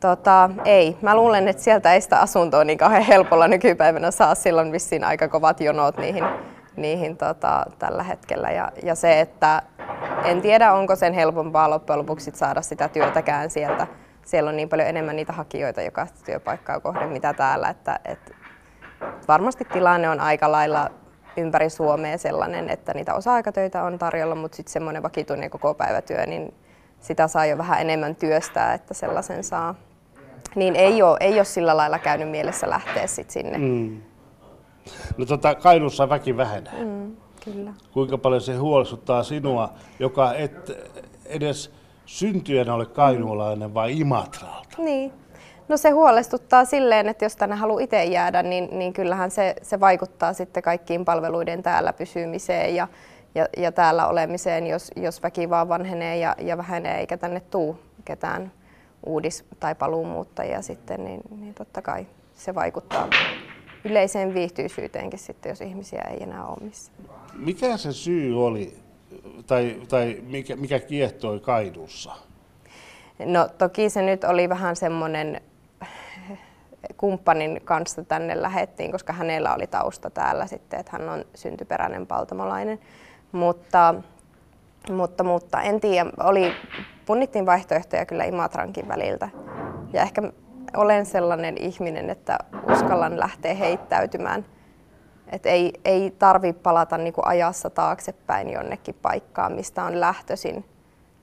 Tota, 0.00 0.50
ei. 0.64 0.96
Mä 1.02 1.16
luulen, 1.16 1.48
että 1.48 1.62
sieltä 1.62 1.94
ei 1.94 2.00
sitä 2.00 2.20
asuntoa 2.20 2.64
niin 2.64 2.78
kauhean 2.78 3.02
helpolla 3.02 3.48
nykypäivänä 3.48 4.10
saa. 4.10 4.34
Silloin 4.34 4.72
vissiin 4.72 5.04
aika 5.04 5.28
kovat 5.28 5.60
jonot 5.60 5.96
niihin, 5.96 6.24
niihin 6.82 7.16
tota, 7.16 7.64
tällä 7.78 8.02
hetkellä. 8.02 8.50
Ja, 8.50 8.72
ja 8.82 8.94
se, 8.94 9.20
että 9.20 9.62
en 10.24 10.42
tiedä, 10.42 10.72
onko 10.72 10.96
sen 10.96 11.12
helpompaa 11.12 11.70
loppujen 11.70 11.98
lopuksi 11.98 12.30
saada 12.34 12.62
sitä 12.62 12.88
työtäkään 12.88 13.50
sieltä. 13.50 13.86
Siellä 14.24 14.50
on 14.50 14.56
niin 14.56 14.68
paljon 14.68 14.88
enemmän 14.88 15.16
niitä 15.16 15.32
hakijoita 15.32 15.82
jokaista 15.82 16.24
työpaikkaa 16.24 16.80
kohden, 16.80 17.08
mitä 17.08 17.32
täällä. 17.32 17.68
Että, 17.68 18.00
että 18.04 18.34
varmasti 19.28 19.64
tilanne 19.64 20.10
on 20.10 20.20
aika 20.20 20.52
lailla 20.52 20.90
ympäri 21.36 21.70
Suomea 21.70 22.18
sellainen, 22.18 22.70
että 22.70 22.94
niitä 22.94 23.14
osa-aikatöitä 23.14 23.82
on 23.82 23.98
tarjolla, 23.98 24.34
mutta 24.34 24.56
sitten 24.56 24.72
semmoinen 24.72 25.02
vakituinen 25.02 25.50
koko 25.50 25.74
päivätyö, 25.74 26.26
niin 26.26 26.54
sitä 27.00 27.28
saa 27.28 27.46
jo 27.46 27.58
vähän 27.58 27.80
enemmän 27.80 28.16
työstää, 28.16 28.74
että 28.74 28.94
sellaisen 28.94 29.44
saa. 29.44 29.74
Niin 30.54 30.76
ei 30.76 31.02
ole, 31.02 31.16
ei 31.20 31.34
ole 31.34 31.44
sillä 31.44 31.76
lailla 31.76 31.98
käynyt 31.98 32.30
mielessä 32.30 32.70
lähteä 32.70 33.06
sit 33.06 33.30
sinne. 33.30 33.58
Mm. 33.58 34.02
No 35.16 35.26
tota, 35.26 35.54
Kainuussa 35.54 36.08
väki 36.08 36.36
vähenee. 36.36 36.84
Mm, 36.84 37.16
kyllä. 37.44 37.72
Kuinka 37.92 38.18
paljon 38.18 38.40
se 38.40 38.56
huolestuttaa 38.56 39.22
sinua, 39.22 39.72
joka 39.98 40.34
et 40.34 40.70
edes 41.26 41.72
syntyjänä 42.06 42.74
ole 42.74 42.86
kainuulainen 42.86 43.74
vai 43.74 44.00
Imatralta? 44.00 44.82
Niin. 44.82 45.12
No 45.68 45.76
se 45.76 45.90
huolestuttaa 45.90 46.64
silleen, 46.64 47.08
että 47.08 47.24
jos 47.24 47.36
tänne 47.36 47.56
haluaa 47.56 47.80
itse 47.80 48.04
jäädä, 48.04 48.42
niin, 48.42 48.68
niin 48.72 48.92
kyllähän 48.92 49.30
se, 49.30 49.54
se 49.62 49.80
vaikuttaa 49.80 50.32
sitten 50.32 50.62
kaikkiin 50.62 51.04
palveluiden 51.04 51.62
täällä 51.62 51.92
pysymiseen 51.92 52.74
ja, 52.74 52.88
ja, 53.34 53.46
ja 53.56 53.72
täällä 53.72 54.06
olemiseen, 54.06 54.66
jos, 54.66 54.90
jos 54.96 55.22
väki 55.22 55.50
vaan 55.50 55.68
vanhenee 55.68 56.16
ja, 56.16 56.36
ja 56.38 56.58
vähenee 56.58 56.98
eikä 56.98 57.16
tänne 57.16 57.40
tuu 57.40 57.78
ketään 58.04 58.52
uudis- 59.06 59.44
tai 59.60 59.74
paluumuuttajia 59.74 60.62
sitten, 60.62 61.04
niin, 61.04 61.20
niin 61.40 61.54
totta 61.54 61.82
kai 61.82 62.06
se 62.34 62.54
vaikuttaa 62.54 63.08
yleiseen 63.90 64.34
viihtyisyyteenkin 64.34 65.18
sitten, 65.18 65.50
jos 65.50 65.60
ihmisiä 65.60 66.02
ei 66.10 66.22
enää 66.22 66.46
ole 66.46 66.56
missään. 66.60 66.98
Mikä 67.34 67.76
se 67.76 67.92
syy 67.92 68.46
oli, 68.46 68.76
tai, 69.46 69.82
tai 69.88 70.22
mikä, 70.26 70.56
mikä 70.56 70.78
kiehtoi 70.80 71.40
Kaidussa? 71.40 72.12
No 73.18 73.48
toki 73.58 73.90
se 73.90 74.02
nyt 74.02 74.24
oli 74.24 74.48
vähän 74.48 74.76
semmoinen 74.76 75.40
kumppanin 76.96 77.60
kanssa 77.64 78.04
tänne 78.04 78.42
lähettiin, 78.42 78.92
koska 78.92 79.12
hänellä 79.12 79.54
oli 79.54 79.66
tausta 79.66 80.10
täällä 80.10 80.46
sitten, 80.46 80.80
että 80.80 80.92
hän 80.92 81.08
on 81.08 81.24
syntyperäinen 81.34 82.06
paltamolainen. 82.06 82.78
Mutta, 83.32 83.94
mutta, 84.90 85.24
mutta 85.24 85.62
en 85.62 85.80
tiedä, 85.80 86.10
oli, 86.24 86.52
punnittiin 87.06 87.46
vaihtoehtoja 87.46 88.06
kyllä 88.06 88.24
Imatrankin 88.24 88.88
väliltä. 88.88 89.28
Ja 89.92 90.02
ehkä 90.02 90.22
olen 90.76 91.06
sellainen 91.06 91.56
ihminen, 91.60 92.10
että 92.10 92.38
uskallan 92.72 93.20
lähteä 93.20 93.54
heittäytymään. 93.54 94.44
Et 95.32 95.46
ei, 95.46 95.72
ei 95.84 96.10
tarvi 96.10 96.52
palata 96.52 96.98
niinku 96.98 97.20
ajassa 97.24 97.70
taaksepäin 97.70 98.50
jonnekin 98.50 98.94
paikkaan, 99.02 99.52
mistä 99.52 99.84
on 99.84 100.00
lähtöisin. 100.00 100.64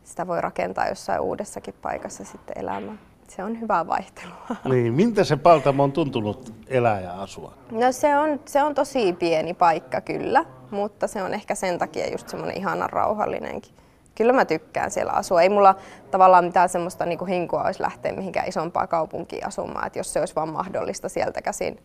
Sitä 0.03 0.27
voi 0.27 0.41
rakentaa 0.41 0.87
jossain 0.87 1.21
uudessakin 1.21 1.73
paikassa 1.81 2.25
sitten 2.25 2.57
elämään 2.57 2.99
se 3.27 3.43
on 3.43 3.61
hyvää 3.61 3.87
vaihtelua. 3.87 4.35
Niin, 4.69 4.93
miltä 4.93 5.23
se 5.23 5.35
Paltamo 5.35 5.83
on 5.83 5.91
tuntunut 5.91 6.53
elää 6.67 7.01
ja 7.01 7.21
asua? 7.21 7.53
No 7.71 7.91
se 7.91 8.17
on, 8.17 8.39
se 8.45 8.63
on 8.63 8.75
tosi 8.75 9.13
pieni 9.13 9.53
paikka 9.53 10.01
kyllä, 10.01 10.45
mutta 10.71 11.07
se 11.07 11.23
on 11.23 11.33
ehkä 11.33 11.55
sen 11.55 11.77
takia 11.77 12.11
just 12.11 12.29
semmoinen 12.29 12.57
ihanan 12.57 12.89
rauhallinenkin. 12.89 13.71
Kyllä 14.15 14.33
mä 14.33 14.45
tykkään 14.45 14.91
siellä 14.91 15.11
asua. 15.11 15.41
Ei 15.41 15.49
mulla 15.49 15.75
tavallaan 16.11 16.45
mitään 16.45 16.69
semmoista 16.69 17.05
niin 17.05 17.27
hinkua 17.27 17.63
olisi 17.63 17.81
lähteä 17.81 18.13
mihinkään 18.13 18.47
isompaa 18.47 18.87
kaupunkiin 18.87 19.47
asumaan, 19.47 19.87
että 19.87 19.99
jos 19.99 20.13
se 20.13 20.19
olisi 20.19 20.35
vaan 20.35 20.49
mahdollista 20.49 21.09
sieltä 21.09 21.41
käsin 21.41 21.79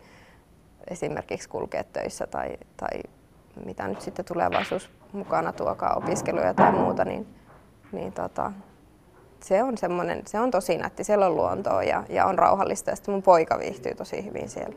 esimerkiksi 0.89 1.49
kulkea 1.49 1.83
töissä 1.83 2.27
tai, 2.27 2.57
tai 2.77 3.01
mitä 3.65 3.87
nyt 3.87 4.01
sitten 4.01 4.25
tulevaisuus 4.25 4.89
mukana 5.11 5.53
tuokaa 5.53 5.93
opiskeluja 5.93 6.53
tai 6.53 6.71
muuta, 6.71 7.05
niin, 7.05 7.27
niin 7.91 8.13
tota, 8.13 8.51
se 9.43 9.63
on 9.63 9.77
semmoinen, 9.77 10.21
se 10.27 10.39
on 10.39 10.51
tosi 10.51 10.77
nätti. 10.77 11.03
Siellä 11.03 11.25
on 11.25 11.35
luontoa 11.35 11.83
ja, 11.83 12.03
ja 12.09 12.25
on 12.25 12.39
rauhallista 12.39 12.89
ja 12.89 12.95
sitten 12.95 13.13
mun 13.13 13.23
poika 13.23 13.59
viihtyy 13.59 13.95
tosi 13.95 14.25
hyvin 14.25 14.49
siellä. 14.49 14.75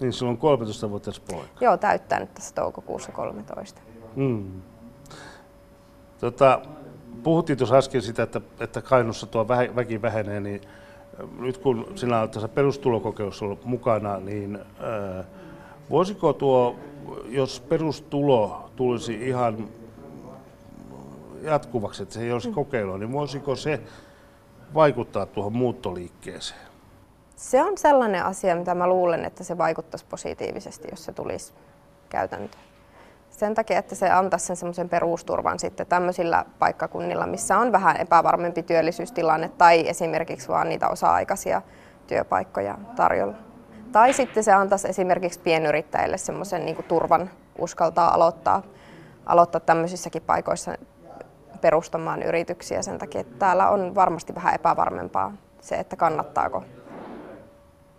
Niin 0.00 0.12
sulla 0.12 0.32
on 0.32 0.38
13 0.38 0.90
vuotias 0.90 1.20
poika? 1.20 1.48
Joo, 1.60 1.76
täyttää 1.76 2.20
nyt 2.20 2.34
tässä 2.34 2.54
toukokuussa 2.54 3.12
13. 3.12 3.80
Mm. 4.16 4.62
Tota, 6.24 6.60
puhuttiin 7.22 7.58
tuossa 7.58 7.76
äsken 7.76 8.02
sitä, 8.02 8.22
että, 8.22 8.40
että 8.60 8.82
Kainussa 8.82 9.26
tuo 9.26 9.48
väki 9.48 10.02
vähenee, 10.02 10.40
niin 10.40 10.60
äh, 11.20 11.28
nyt 11.38 11.58
kun 11.58 11.92
sinä 11.94 12.20
olet 12.20 12.30
tässä 12.30 12.48
perustulokokeilussa 12.48 13.44
ollut 13.44 13.64
mukana, 13.64 14.20
niin 14.20 14.56
äh, 14.56 15.26
voisiko 15.90 16.32
tuo, 16.32 16.76
jos 17.28 17.60
perustulo 17.60 18.70
tulisi 18.76 19.28
ihan 19.28 19.68
jatkuvaksi, 21.42 22.02
että 22.02 22.14
se 22.14 22.22
ei 22.22 22.32
olisi 22.32 22.48
mm. 22.48 22.54
kokeilua, 22.54 22.98
niin 22.98 23.12
voisiko 23.12 23.56
se 23.56 23.80
vaikuttaa 24.74 25.26
tuohon 25.26 25.52
muuttoliikkeeseen? 25.52 26.60
Se 27.36 27.62
on 27.62 27.78
sellainen 27.78 28.24
asia, 28.24 28.56
mitä 28.56 28.74
mä 28.74 28.86
luulen, 28.86 29.24
että 29.24 29.44
se 29.44 29.58
vaikuttaisi 29.58 30.06
positiivisesti, 30.10 30.88
jos 30.90 31.04
se 31.04 31.12
tulisi 31.12 31.52
käytäntöön. 32.08 32.73
Sen 33.36 33.54
takia, 33.54 33.78
että 33.78 33.94
se 33.94 34.10
antaisi 34.10 34.46
sen 34.46 34.56
semmoisen 34.56 34.88
perusturvan 34.88 35.58
sitten 35.58 35.86
tämmöisillä 35.86 36.44
paikkakunnilla, 36.58 37.26
missä 37.26 37.58
on 37.58 37.72
vähän 37.72 37.96
epävarmempi 37.96 38.62
työllisyystilanne 38.62 39.48
tai 39.58 39.88
esimerkiksi 39.88 40.48
vaan 40.48 40.68
niitä 40.68 40.88
osa-aikaisia 40.88 41.62
työpaikkoja 42.06 42.78
tarjolla. 42.96 43.34
Tai 43.92 44.12
sitten 44.12 44.44
se 44.44 44.52
antaisi 44.52 44.88
esimerkiksi 44.88 45.40
pienyrittäjille 45.40 46.18
semmoisen 46.18 46.64
niin 46.64 46.84
turvan 46.88 47.30
uskaltaa 47.58 48.14
aloittaa, 48.14 48.62
aloittaa 49.26 49.60
tämmöisissäkin 49.60 50.22
paikoissa 50.22 50.74
perustamaan 51.60 52.22
yrityksiä 52.22 52.82
sen 52.82 52.98
takia, 52.98 53.20
että 53.20 53.38
täällä 53.38 53.70
on 53.70 53.94
varmasti 53.94 54.34
vähän 54.34 54.54
epävarmempaa 54.54 55.32
se, 55.60 55.74
että 55.74 55.96
kannattaako. 55.96 56.64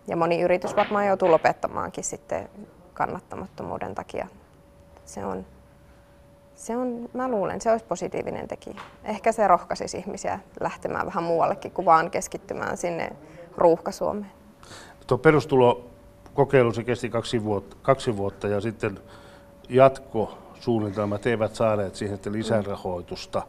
Ja 0.08 0.16
moni 0.16 0.40
yritys 0.40 0.76
varmaan 0.76 1.06
joutuu 1.06 1.30
lopettamaankin 1.30 2.04
sitten 2.04 2.48
kannattamattomuuden 2.94 3.94
takia. 3.94 4.28
Se 5.06 5.24
on, 5.24 5.46
se 6.54 6.76
on, 6.76 7.08
mä 7.12 7.28
luulen, 7.28 7.60
se 7.60 7.70
olisi 7.70 7.84
positiivinen 7.84 8.48
tekijä. 8.48 8.80
Ehkä 9.04 9.32
se 9.32 9.48
rohkaisisi 9.48 9.98
ihmisiä 9.98 10.40
lähtemään 10.60 11.06
vähän 11.06 11.24
muuallekin 11.24 11.72
kuin 11.72 11.86
vaan 11.86 12.10
keskittymään 12.10 12.76
sinne 12.76 13.10
ruuhka-Suomeen. 13.56 14.32
Tuo 15.06 15.18
perustulokokeilu 15.18 16.72
se 16.72 16.84
kesti 16.84 17.08
kaksi 17.08 17.44
vuotta, 17.44 17.76
kaksi 17.82 18.16
vuotta 18.16 18.48
ja 18.48 18.60
sitten 18.60 19.00
jatko 19.68 20.38
suunnitelmat 20.60 21.26
eivät 21.26 21.54
saaneet 21.54 21.94
siihen 21.94 22.18
lisärahoitusta. 22.30 23.42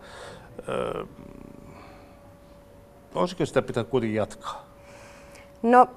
Öö, 0.69 1.05
olisiko 3.15 3.45
sitä 3.45 3.61
pitää 3.61 3.83
kuitenkin 3.83 4.17
jatkaa? 4.17 4.65
No, 5.61 5.87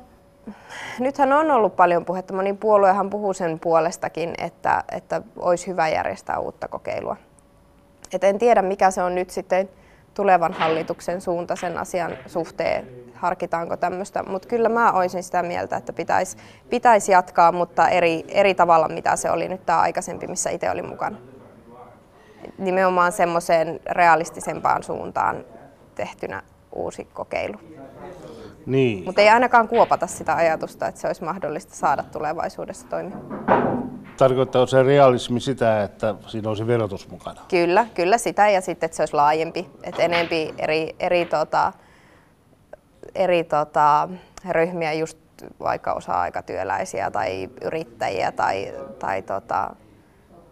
nythän 0.98 1.32
on 1.32 1.50
ollut 1.50 1.76
paljon 1.76 2.04
puhetta. 2.04 2.34
Moni 2.34 2.52
puoluehan 2.52 3.10
puhuu 3.10 3.34
sen 3.34 3.60
puolestakin, 3.60 4.34
että, 4.38 4.84
että 4.92 5.22
olisi 5.36 5.66
hyvä 5.66 5.88
järjestää 5.88 6.38
uutta 6.38 6.68
kokeilua. 6.68 7.16
Et 8.12 8.24
en 8.24 8.38
tiedä, 8.38 8.62
mikä 8.62 8.90
se 8.90 9.02
on 9.02 9.14
nyt 9.14 9.30
sitten 9.30 9.68
tulevan 10.14 10.52
hallituksen 10.52 11.20
suunta 11.20 11.56
sen 11.56 11.78
asian 11.78 12.16
suhteen, 12.26 12.88
harkitaanko 13.14 13.76
tämmöistä, 13.76 14.22
mutta 14.22 14.48
kyllä 14.48 14.68
mä 14.68 14.92
olisin 14.92 15.22
sitä 15.22 15.42
mieltä, 15.42 15.76
että 15.76 15.92
pitäisi 15.92 16.36
pitäis 16.70 17.08
jatkaa, 17.08 17.52
mutta 17.52 17.88
eri, 17.88 18.24
eri 18.28 18.54
tavalla, 18.54 18.88
mitä 18.88 19.16
se 19.16 19.30
oli 19.30 19.48
nyt 19.48 19.66
tämä 19.66 19.80
aikaisempi, 19.80 20.26
missä 20.26 20.50
itse 20.50 20.70
olin 20.70 20.88
mukana. 20.88 21.16
Nimenomaan 22.58 23.12
semmoiseen 23.12 23.80
realistisempaan 23.90 24.82
suuntaan 24.82 25.44
tehtynä 25.94 26.42
uusi 26.72 27.08
kokeilu. 27.14 27.58
Niin. 28.66 29.04
Mutta 29.04 29.20
ei 29.20 29.28
ainakaan 29.28 29.68
kuopata 29.68 30.06
sitä 30.06 30.34
ajatusta, 30.34 30.86
että 30.86 31.00
se 31.00 31.06
olisi 31.06 31.24
mahdollista 31.24 31.74
saada 31.74 32.02
tulevaisuudessa 32.02 32.88
toimia. 32.88 33.16
tarkoittaa 34.16 34.66
se 34.66 34.82
realismi 34.82 35.40
sitä, 35.40 35.82
että 35.82 36.14
siinä 36.26 36.48
olisi 36.48 36.66
verotus 36.66 37.08
mukana? 37.08 37.40
Kyllä, 37.48 37.86
kyllä 37.94 38.18
sitä 38.18 38.48
ja 38.48 38.60
sitten, 38.60 38.86
että 38.86 38.96
se 38.96 39.02
olisi 39.02 39.14
laajempi, 39.14 39.70
että 39.82 40.02
enempi 40.02 40.54
eri, 40.58 40.96
eri, 41.00 41.24
tota, 41.24 41.72
eri 43.14 43.44
tota, 43.44 44.08
ryhmiä, 44.50 44.92
just 44.92 45.18
vaikka 45.60 45.92
osa-aikatyöläisiä 45.92 47.10
tai 47.10 47.48
yrittäjiä 47.62 48.32
tai, 48.32 48.72
tai 48.98 49.22
tota, 49.22 49.70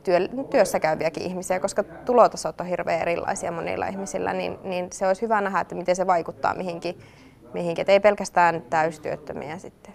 työ, 0.03 0.19
työssä 0.51 0.81
käyviäkin 0.81 1.23
ihmisiä, 1.23 1.61
koska 1.61 1.83
tulotasot 1.83 2.61
on 2.61 2.67
hirveän 2.67 3.01
erilaisia 3.01 3.53
monilla 3.53 3.87
ihmisillä, 3.87 4.33
niin, 4.33 4.59
niin 4.65 4.89
se 4.93 5.07
olisi 5.07 5.23
hyvä 5.23 5.41
nähdä, 5.41 5.61
että 5.61 5.75
miten 5.75 5.97
se 5.97 6.07
vaikuttaa 6.07 6.55
mihinkin, 6.55 7.01
mihinkin. 7.53 7.83
että 7.83 7.93
ei 7.93 8.01
pelkästään 8.01 8.63
täystyöttömiä 8.71 9.59
sitten. 9.59 9.95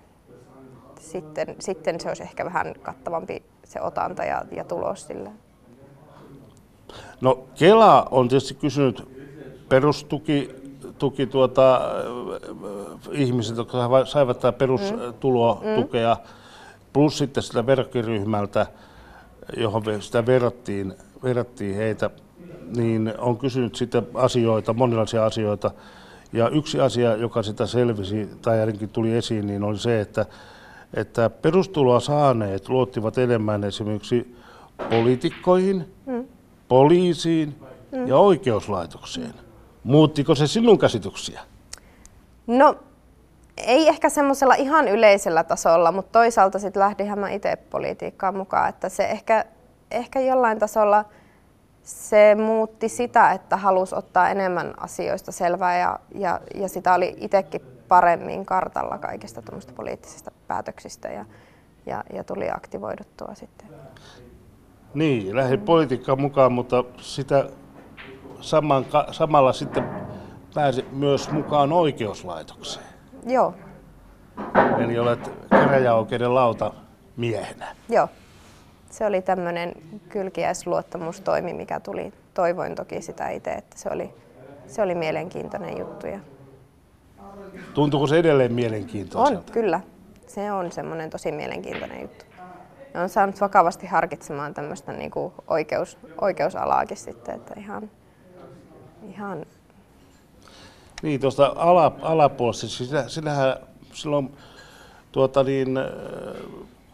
Sitten, 0.99 1.55
sitten 1.59 1.99
se 1.99 2.07
olisi 2.07 2.23
ehkä 2.23 2.45
vähän 2.45 2.73
kattavampi 2.81 3.43
se 3.63 3.81
otanta 3.81 4.23
ja, 4.23 4.41
ja 4.51 4.63
tulos 4.63 5.07
sille. 5.07 5.29
No 7.21 7.43
Kela 7.59 8.07
on 8.11 8.27
tietysti 8.27 8.53
kysynyt 8.53 9.07
perustuki 9.69 10.63
tuki 10.97 11.27
tuota, 11.27 11.81
ihmiset, 13.11 13.57
jotka 13.57 14.05
saivat 14.05 14.39
tämä 14.39 14.51
perustulotukea, 14.51 16.13
mm. 16.13 16.29
plus 16.93 17.17
sitten 17.17 17.43
sitä 17.43 17.65
verkkiryhmältä, 17.65 18.65
johon 19.57 19.83
sitä 19.99 20.25
verrattiin, 20.25 20.93
verrattiin 21.23 21.75
heitä, 21.75 22.09
niin 22.77 23.13
on 23.17 23.37
kysynyt 23.37 23.75
sitten 23.75 24.07
asioita, 24.13 24.73
monenlaisia 24.73 25.25
asioita. 25.25 25.71
Ja 26.33 26.49
yksi 26.49 26.79
asia, 26.79 27.15
joka 27.15 27.43
sitä 27.43 27.65
selvisi 27.65 28.29
tai 28.41 28.59
ainakin 28.59 28.89
tuli 28.89 29.15
esiin, 29.15 29.47
niin 29.47 29.63
oli 29.63 29.77
se, 29.77 30.01
että, 30.01 30.25
että 30.93 31.29
perustuloa 31.29 31.99
saaneet 31.99 32.69
luottivat 32.69 33.17
enemmän 33.17 33.63
esimerkiksi 33.63 34.37
poliitikkoihin, 34.89 35.93
mm. 36.05 36.25
poliisiin 36.67 37.55
mm. 37.91 38.07
ja 38.07 38.17
oikeuslaitokseen. 38.17 39.33
Muuttiko 39.83 40.35
se 40.35 40.47
sinun 40.47 40.79
käsityksiä? 40.79 41.41
No 42.47 42.75
ei 43.57 43.87
ehkä 43.87 44.09
semmoisella 44.09 44.55
ihan 44.55 44.87
yleisellä 44.87 45.43
tasolla, 45.43 45.91
mutta 45.91 46.19
toisaalta 46.19 46.59
sitten 46.59 46.79
lähdinhän 46.79 47.19
mä 47.19 47.29
itse 47.29 47.55
politiikkaan 47.55 48.37
mukaan, 48.37 48.69
että 48.69 48.89
se 48.89 49.03
ehkä, 49.03 49.45
ehkä 49.91 50.19
jollain 50.19 50.59
tasolla 50.59 51.05
se 51.83 52.35
muutti 52.35 52.89
sitä, 52.89 53.31
että 53.31 53.57
halusi 53.57 53.95
ottaa 53.95 54.29
enemmän 54.29 54.73
asioista 54.77 55.31
selvää 55.31 55.77
ja, 55.77 55.99
ja, 56.15 56.39
ja 56.55 56.69
sitä 56.69 56.93
oli 56.93 57.15
itsekin 57.19 57.61
paremmin 57.87 58.45
kartalla 58.45 58.97
kaikista 58.97 59.41
poliittisista 59.75 60.31
päätöksistä 60.47 61.07
ja, 61.07 61.25
ja, 61.85 62.03
ja 62.13 62.23
tuli 62.23 62.49
aktivoiduttua 62.49 63.35
sitten. 63.35 63.67
Niin, 64.93 65.35
lähdin 65.35 65.61
politiikkaan 65.61 66.21
mukaan, 66.21 66.51
mutta 66.51 66.83
sitä 66.97 67.49
saman, 68.41 68.85
samalla 69.11 69.53
sitten 69.53 69.89
pääsi 70.53 70.85
myös 70.91 71.31
mukaan 71.31 71.73
oikeuslaitokseen. 71.73 72.85
Joo. 73.27 73.53
Eli 74.79 74.99
olet 74.99 75.31
käräjäoikeuden 75.49 76.35
lauta 76.35 76.73
miehenä. 77.17 77.75
Joo. 77.89 78.09
Se 78.93 79.05
oli 79.05 79.21
tämmöinen 79.21 79.73
kylkiäisluottamustoimi, 80.09 81.53
mikä 81.53 81.79
tuli. 81.79 82.13
Toivoin 82.33 82.75
toki 82.75 83.01
sitä 83.01 83.29
itse, 83.29 83.51
että 83.51 83.77
se 83.77 83.89
oli, 83.91 84.13
se 84.67 84.81
oli 84.81 84.95
mielenkiintoinen 84.95 85.77
juttu. 85.77 86.07
Ja... 86.07 86.19
Tuntuuko 87.73 88.07
se 88.07 88.17
edelleen 88.17 88.53
mielenkiintoiselta? 88.53 89.39
On, 89.47 89.53
kyllä. 89.53 89.79
Se 90.27 90.51
on 90.51 90.71
semmoinen 90.71 91.09
tosi 91.09 91.31
mielenkiintoinen 91.31 92.01
juttu. 92.01 92.25
Ja 92.93 93.01
on 93.01 93.09
saanut 93.09 93.41
vakavasti 93.41 93.87
harkitsemaan 93.87 94.53
tämmöistä 94.53 94.93
niin 94.93 95.11
kuin 95.11 95.33
oikeus, 95.47 95.97
oikeusalaakin 96.21 96.97
sitten, 96.97 97.35
että 97.35 97.53
ihan, 97.57 97.89
ihan 99.09 99.45
niin, 101.03 101.19
tuosta 101.21 101.53
ala, 101.55 101.95
alapuolesta, 102.01 102.67
siis 102.67 102.91
sinähän 103.07 103.55
silloin 103.93 104.37
tuota 105.11 105.43
niin, 105.43 105.79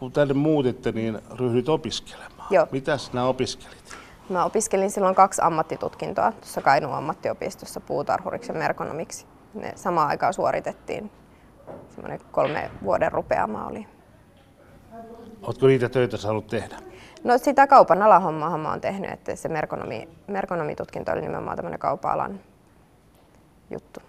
kun 0.00 0.12
tänne 0.12 0.34
muutitte, 0.34 0.92
niin 0.92 1.18
ryhdyt 1.38 1.68
opiskelemaan. 1.68 2.46
Joo. 2.50 2.66
Mitä 2.72 2.98
sinä 2.98 3.24
opiskelit? 3.24 3.96
Mä 4.28 4.44
opiskelin 4.44 4.90
silloin 4.90 5.14
kaksi 5.14 5.42
ammattitutkintoa 5.44 6.32
tuossa 6.32 6.60
Kainuun 6.60 6.94
ammattiopistossa 6.94 7.80
puutarhuriksi 7.80 8.52
ja 8.52 8.58
merkonomiksi. 8.58 9.26
Ne 9.54 9.72
samaan 9.76 10.08
aikaan 10.08 10.34
suoritettiin. 10.34 11.10
Semmoinen 11.88 12.20
kolme 12.32 12.70
vuoden 12.82 13.12
rupeama 13.12 13.66
oli. 13.66 13.86
Oletko 15.42 15.66
niitä 15.66 15.88
töitä 15.88 16.16
saanut 16.16 16.46
tehdä? 16.46 16.76
No 17.24 17.38
sitä 17.38 17.66
kaupan 17.66 18.02
alahommaa 18.02 18.58
mä 18.58 18.70
oon 18.70 18.80
tehnyt, 18.80 19.10
että 19.10 19.36
se 19.36 19.48
merkonomi, 19.48 20.08
merkonomitutkinto 20.26 21.12
oli 21.12 21.20
nimenomaan 21.20 21.56
tämmöinen 21.56 21.80
kaupan 21.80 22.12
alan 22.12 22.40
juttu. 23.70 24.00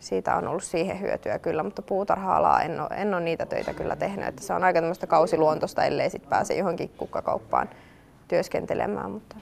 Siitä 0.00 0.36
on 0.36 0.48
ollut 0.48 0.64
siihen 0.64 1.00
hyötyä 1.00 1.38
kyllä, 1.38 1.62
mutta 1.62 1.82
puutarha-alaa 1.82 2.62
en 2.62 2.80
ole, 2.80 2.88
en 2.96 3.14
ole 3.14 3.22
niitä 3.22 3.46
töitä 3.46 3.74
kyllä 3.74 3.96
tehnyt. 3.96 4.28
Että 4.28 4.42
se 4.42 4.54
on 4.54 4.64
aika 4.64 4.80
tämmöistä 4.80 5.06
kausiluontoista, 5.06 5.84
ellei 5.84 6.10
sitten 6.10 6.30
pääse 6.30 6.54
johonkin 6.54 6.88
kukkakauppaan 6.88 7.68
työskentelemään. 8.28 9.10
Mutta, 9.10 9.36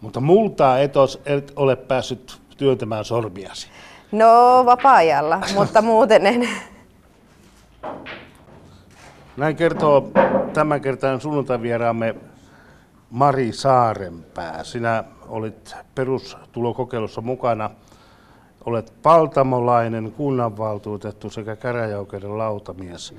mutta 0.00 0.20
multaa 0.20 0.78
et, 0.78 0.96
os, 0.96 1.20
et 1.26 1.52
ole 1.56 1.76
päässyt 1.76 2.40
työntämään 2.56 3.04
sormiasi? 3.04 3.68
No 4.12 4.62
vapaa-ajalla, 4.66 5.40
mutta 5.54 5.82
muuten 5.82 6.26
en. 6.26 6.48
Näin 9.36 9.56
kertoo 9.56 10.10
tämän 10.52 10.80
kertaan 10.80 11.20
sunnuntaivieraamme 11.20 12.14
Mari 13.10 13.52
Saarenpää. 13.52 14.64
Sinä 14.64 15.04
olit 15.28 15.74
perustulokokeilussa 15.94 17.20
mukana 17.20 17.70
Olet 18.66 18.92
paltamolainen 19.02 20.12
kunnanvaltuutettu 20.12 21.30
sekä 21.30 21.56
käräjäoikeuden 21.56 22.38
lautamies. 22.38 23.14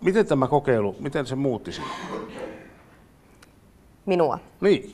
Miten 0.00 0.26
tämä 0.26 0.46
kokeilu, 0.46 0.96
miten 1.00 1.26
se 1.26 1.34
muutti 1.34 1.72
sinua? 1.72 1.90
Minua? 4.06 4.38
Niin. 4.60 4.92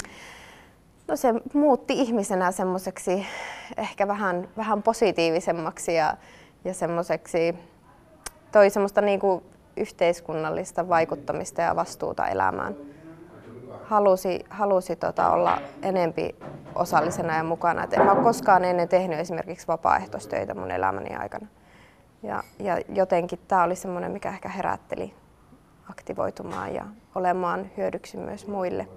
No 1.09 1.17
se 1.17 1.35
muutti 1.53 1.95
ihmisenä 2.01 2.53
semmoiseksi 2.53 3.27
ehkä 3.77 4.09
vähän, 4.09 4.49
vähän 4.57 4.83
positiivisemmaksi 4.83 5.95
ja, 5.95 6.17
ja 6.65 6.75
semmoiseksi 6.75 7.55
toi 8.53 8.71
semmoista 8.71 9.01
niinku 9.01 9.43
yhteiskunnallista 9.77 10.89
vaikuttamista 10.89 11.63
ja 11.63 11.77
vastuuta 11.77 12.29
elämään 12.29 12.77
halusi, 13.93 14.45
halusi 14.51 14.97
tota 14.97 15.31
olla 15.31 15.59
enempi 15.83 16.35
osallisena 16.75 17.37
ja 17.37 17.45
mukana. 17.45 17.85
Et 17.85 17.93
en 17.93 18.05
mä 18.05 18.13
ole 18.13 18.23
koskaan 18.23 18.65
ennen 18.65 18.89
tehnyt 18.89 19.19
esimerkiksi 19.19 19.69
vapaaehtoistöitä 19.69 20.55
mun 20.55 20.71
elämäni 20.71 21.17
aikana. 21.17 21.47
Ja, 22.23 22.43
ja 22.59 22.79
jotenkin 22.89 23.39
tämä 23.49 23.65
oli 23.65 23.77
semmoinen, 23.77 24.13
mikä 24.13 24.29
ehkä 24.29 24.49
herätteli 24.49 25.15
aktivoitumaan 25.91 26.75
ja 26.75 26.85
olemaan 27.15 27.71
hyödyksi 27.77 28.17
myös 28.17 28.47
muille. 28.47 28.89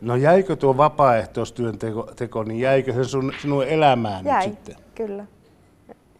No 0.00 0.16
jäikö 0.16 0.56
tuo 0.56 0.76
vapaaehtoistyön 0.76 1.78
teko, 1.78 2.08
teko 2.16 2.42
niin 2.42 2.60
jäikö 2.60 2.92
se 2.92 3.04
sun, 3.04 3.32
sinun 3.38 3.64
elämään 3.64 4.24
jäi, 4.24 4.46
nyt 4.46 4.56
sitten? 4.56 4.84
kyllä. 4.94 5.24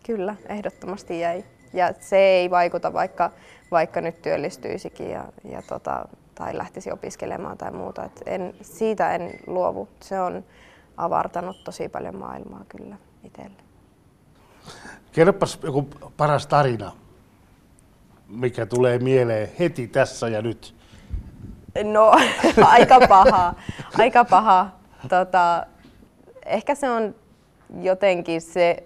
Kyllä, 0.06 0.36
ehdottomasti 0.48 1.20
jäi. 1.20 1.44
Ja 1.72 1.92
se 2.00 2.16
ei 2.16 2.50
vaikuta, 2.50 2.92
vaikka, 2.92 3.30
vaikka 3.70 4.00
nyt 4.00 4.22
työllistyisikin 4.22 5.10
ja, 5.10 5.24
ja 5.44 5.62
tota, 5.68 6.08
tai 6.34 6.58
lähtisi 6.58 6.92
opiskelemaan 6.92 7.58
tai 7.58 7.70
muuta. 7.70 8.04
Et 8.04 8.22
en, 8.26 8.54
siitä 8.62 9.14
en 9.14 9.30
luovu. 9.46 9.88
Se 10.00 10.20
on 10.20 10.44
avartanut 10.96 11.64
tosi 11.64 11.88
paljon 11.88 12.16
maailmaa 12.16 12.64
kyllä 12.68 12.96
itselle. 13.24 13.62
Kerropas 15.12 15.58
joku 15.62 15.88
paras 16.16 16.46
tarina, 16.46 16.92
mikä 18.28 18.66
tulee 18.66 18.98
mieleen 18.98 19.48
heti 19.58 19.88
tässä 19.88 20.28
ja 20.28 20.42
nyt. 20.42 20.74
No, 21.84 22.12
aika 22.66 23.00
paha. 23.08 23.54
Aika 23.98 24.24
paha. 24.24 24.70
Tota, 25.08 25.66
ehkä 26.46 26.74
se 26.74 26.90
on 26.90 27.14
jotenkin 27.80 28.40
se 28.40 28.84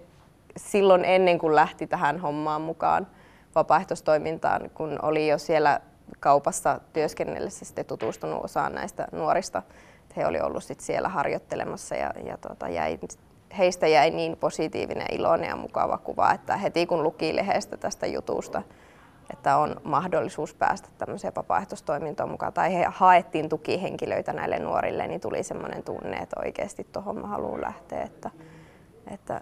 silloin 0.56 1.04
ennen 1.04 1.38
kuin 1.38 1.54
lähti 1.54 1.86
tähän 1.86 2.18
hommaan 2.18 2.62
mukaan 2.62 3.06
vapaaehtoistoimintaan, 3.54 4.70
kun 4.70 4.98
oli 5.02 5.28
jo 5.28 5.38
siellä 5.38 5.80
kaupassa 6.20 6.80
työskennellessä 6.92 7.64
sitten 7.64 7.84
tutustunut 7.84 8.44
osaan 8.44 8.74
näistä 8.74 9.08
nuorista. 9.12 9.62
He 10.16 10.26
oli 10.26 10.40
ollut 10.40 10.64
sit 10.64 10.80
siellä 10.80 11.08
harjoittelemassa 11.08 11.94
ja, 11.94 12.10
ja 12.24 12.36
tota, 12.36 12.68
jäi, 12.68 12.98
heistä 13.58 13.86
jäi 13.86 14.10
niin 14.10 14.36
positiivinen, 14.36 15.06
iloinen 15.12 15.48
ja 15.48 15.56
mukava 15.56 15.98
kuva, 15.98 16.32
että 16.32 16.56
heti 16.56 16.86
kun 16.86 17.02
luki 17.02 17.36
lehdestä 17.36 17.76
tästä 17.76 18.06
jutusta, 18.06 18.62
että 19.32 19.56
on 19.56 19.80
mahdollisuus 19.84 20.54
päästä 20.54 20.88
tämmöiseen 20.98 21.32
vapaaehtoistoimintaan 21.36 22.30
mukaan, 22.30 22.52
tai 22.52 22.74
he 22.74 22.86
haettiin 22.88 23.48
tukihenkilöitä 23.48 24.32
näille 24.32 24.58
nuorille, 24.58 25.06
niin 25.06 25.20
tuli 25.20 25.42
semmoinen 25.42 25.82
tunne, 25.82 26.16
että 26.16 26.40
oikeasti 26.44 26.86
tuohon 26.92 27.20
mä 27.20 27.26
haluan 27.26 27.60
lähteä, 27.60 28.02
että, 28.02 28.30
että 29.10 29.40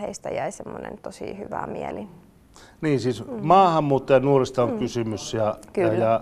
heistä 0.00 0.28
jäi 0.28 0.52
semmoinen 0.52 0.98
tosi 0.98 1.38
hyvä 1.38 1.66
mieli. 1.66 2.08
Niin 2.80 3.00
siis 3.00 3.22
maahanmuuttajan 3.42 4.22
nuorista 4.22 4.62
on 4.62 4.70
mm. 4.70 4.78
kysymys 4.78 5.34
ja, 5.34 5.56
ja, 5.76 5.92
ja 5.92 6.20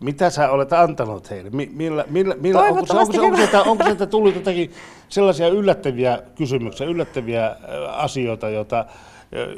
Mitä 0.00 0.30
sä 0.30 0.50
olet 0.50 0.72
antanut 0.72 1.30
heille? 1.30 1.50
Millä, 1.50 2.04
millä, 2.10 2.34
millä, 2.40 2.60
onko, 2.60 2.86
se, 2.86 2.92
onko, 2.92 3.12
se, 3.12 3.20
onko, 3.20 3.36
se, 3.36 3.58
onko 3.58 3.84
sieltä 3.84 4.06
tullut 4.06 4.34
jotakin 4.34 4.72
sellaisia 5.08 5.48
yllättäviä 5.48 6.22
kysymyksiä, 6.34 6.86
yllättäviä 6.86 7.56
asioita, 7.88 8.48
joita, 8.48 8.84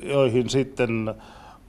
joihin 0.03 0.51
sitten 0.51 1.15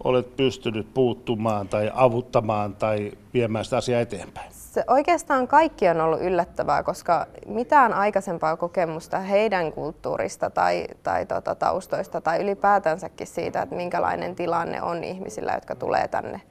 olet 0.06 0.36
pystynyt 0.38 0.94
puuttumaan 0.94 1.68
tai 1.68 1.92
avuttamaan 1.94 2.76
tai 2.76 3.12
viemään 3.34 3.66
sitä 3.66 3.78
asiaa 3.78 4.02
eteenpäin? 4.02 4.48
Se 4.52 4.84
oikeastaan 4.88 5.48
kaikki 5.48 5.88
on 5.90 6.02
ollut 6.02 6.22
yllättävää, 6.22 6.84
koska 6.84 7.28
mitään 7.48 7.94
aikaisempaa 7.94 8.58
kokemusta 8.58 9.20
heidän 9.20 9.72
kulttuurista 9.72 10.50
tai, 10.50 10.88
tai 11.04 11.26
tota, 11.26 11.56
taustoista 11.56 12.22
tai 12.22 12.44
ylipäätänsäkin 12.44 13.28
siitä, 13.28 13.62
että 13.62 13.76
minkälainen 13.76 14.36
tilanne 14.36 14.82
on 14.82 15.04
ihmisillä, 15.04 15.54
jotka 15.54 15.76
tulee 15.76 16.08
tänne 16.08 16.42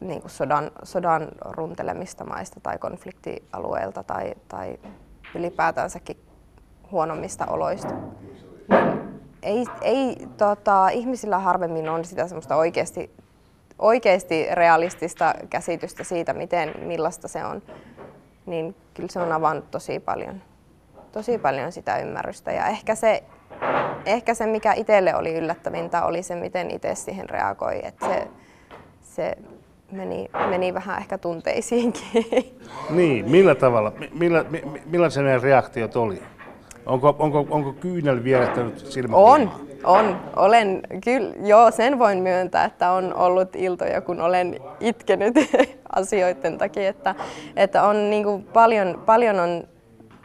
niin 0.00 0.20
kuin 0.20 0.30
sodan, 0.30 0.70
sodan 0.82 1.28
runtelemista 1.42 2.24
maista 2.24 2.60
tai 2.60 2.78
konfliktialueelta 2.78 4.02
tai, 4.02 4.34
tai 4.48 4.78
ylipäätänsäkin 5.34 6.16
huonommista 6.90 7.46
oloista. 7.46 7.94
Niin 8.68 9.01
ei, 9.42 9.66
ei 9.82 10.16
tota, 10.36 10.88
ihmisillä 10.88 11.38
harvemmin 11.38 11.88
on 11.88 12.04
sitä 12.04 12.28
semmoista 12.28 12.56
oikeasti, 12.56 13.10
oikeasti 13.78 14.46
realistista 14.52 15.34
käsitystä 15.50 16.04
siitä, 16.04 16.32
miten, 16.32 16.74
millaista 16.82 17.28
se 17.28 17.44
on. 17.44 17.62
Niin 18.46 18.74
kyllä 18.94 19.08
se 19.08 19.20
on 19.20 19.32
avannut 19.32 19.70
tosi 19.70 20.00
paljon, 20.00 20.42
tosi 21.12 21.38
paljon 21.38 21.72
sitä 21.72 21.98
ymmärrystä. 21.98 22.52
Ja 22.52 22.66
ehkä 22.66 22.94
se, 22.94 23.22
ehkä 24.06 24.34
se 24.34 24.46
mikä 24.46 24.72
itselle 24.72 25.14
oli 25.14 25.34
yllättävintä, 25.34 26.04
oli 26.04 26.22
se, 26.22 26.34
miten 26.34 26.70
itse 26.70 26.94
siihen 26.94 27.30
reagoi. 27.30 27.80
Että 27.86 28.06
se, 28.06 28.28
se 29.02 29.36
meni, 29.92 30.30
meni 30.50 30.74
vähän 30.74 30.98
ehkä 30.98 31.18
tunteisiinkin. 31.18 32.26
Niin, 32.90 33.30
millä 33.30 33.54
tavalla, 33.54 33.92
millä, 34.12 34.44
millaisia 34.86 35.22
ne 35.22 35.38
reaktiot 35.38 35.96
oli? 35.96 36.22
Onko, 36.86 37.16
onko, 37.18 37.46
onko 37.50 37.72
kyynel 37.72 38.24
vierähtänyt 38.24 38.78
silmä? 38.78 39.16
On, 39.16 39.50
on. 39.84 40.20
Olen, 40.36 40.80
kyllä, 41.04 41.34
joo, 41.44 41.70
sen 41.70 41.98
voin 41.98 42.18
myöntää, 42.18 42.64
että 42.64 42.90
on 42.90 43.14
ollut 43.14 43.56
iltoja, 43.56 44.00
kun 44.00 44.20
olen 44.20 44.60
itkenyt 44.80 45.34
asioiden 45.96 46.58
takia, 46.58 46.88
että, 46.88 47.14
että 47.56 47.82
on 47.82 48.10
niin 48.10 48.24
kuin 48.24 48.42
paljon, 48.42 49.02
paljon 49.06 49.40
on 49.40 49.64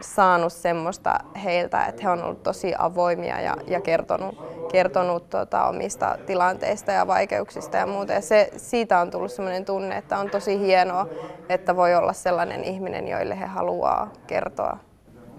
saanut 0.02 0.54
semmoista 0.54 1.20
heiltä, 1.44 1.86
että 1.86 2.02
he 2.04 2.10
on 2.10 2.24
ollut 2.24 2.44
tosi 2.44 2.74
avoimia 2.78 3.42
ja, 3.42 3.58
ja 3.68 3.82
kertonut, 3.82 4.36
kertonut 4.72 5.30
tota, 5.30 5.66
omista 5.66 6.18
tilanteista 6.26 6.92
ja 6.92 7.08
vaikeuksista 7.08 7.78
ja 7.78 7.88
muuta. 7.88 8.14
Ja 8.14 8.22
se, 8.22 8.50
siitä 8.58 9.00
on 9.00 9.12
tullut 9.12 9.32
semmoinen 9.32 9.66
tunne, 9.66 9.98
että 9.98 10.18
on 10.18 10.30
tosi 10.30 10.60
hienoa, 10.60 11.08
että 11.50 11.76
voi 11.76 11.96
olla 11.96 12.14
sellainen 12.14 12.64
ihminen, 12.64 13.08
joille 13.08 13.40
he 13.40 13.46
haluaa 13.46 14.12
kertoa 14.28 14.87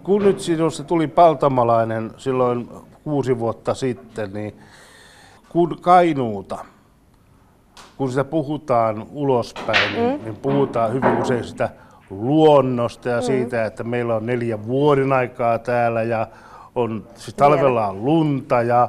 kun 0.09 0.23
nyt 0.23 0.41
sinusta 0.41 0.85
tuli 0.85 1.07
paltamalainen 1.07 2.11
silloin 2.17 2.69
kuusi 3.05 3.39
vuotta 3.39 3.75
sitten, 3.75 4.33
niin 4.33 4.55
kun 5.49 5.79
Kainuuta, 5.81 6.59
kun 7.97 8.11
sitä 8.11 8.25
puhutaan 8.25 9.07
ulospäin, 9.13 9.93
niin, 9.93 10.19
mm. 10.19 10.25
niin 10.25 10.37
puhutaan 10.37 10.93
hyvin 10.93 11.19
usein 11.19 11.45
sitä 11.45 11.71
luonnosta 12.11 13.09
ja 13.09 13.17
mm. 13.21 13.23
siitä, 13.23 13.65
että 13.65 13.85
meillä 13.85 14.17
on 14.17 14.27
neljä 14.27 14.67
vuoden 14.67 15.13
aikaa 15.13 15.59
täällä 15.59 16.03
ja 16.03 16.27
on, 16.75 17.07
siis 17.15 17.35
talvella 17.35 17.87
on 17.87 18.05
lunta 18.05 18.63
ja, 18.63 18.89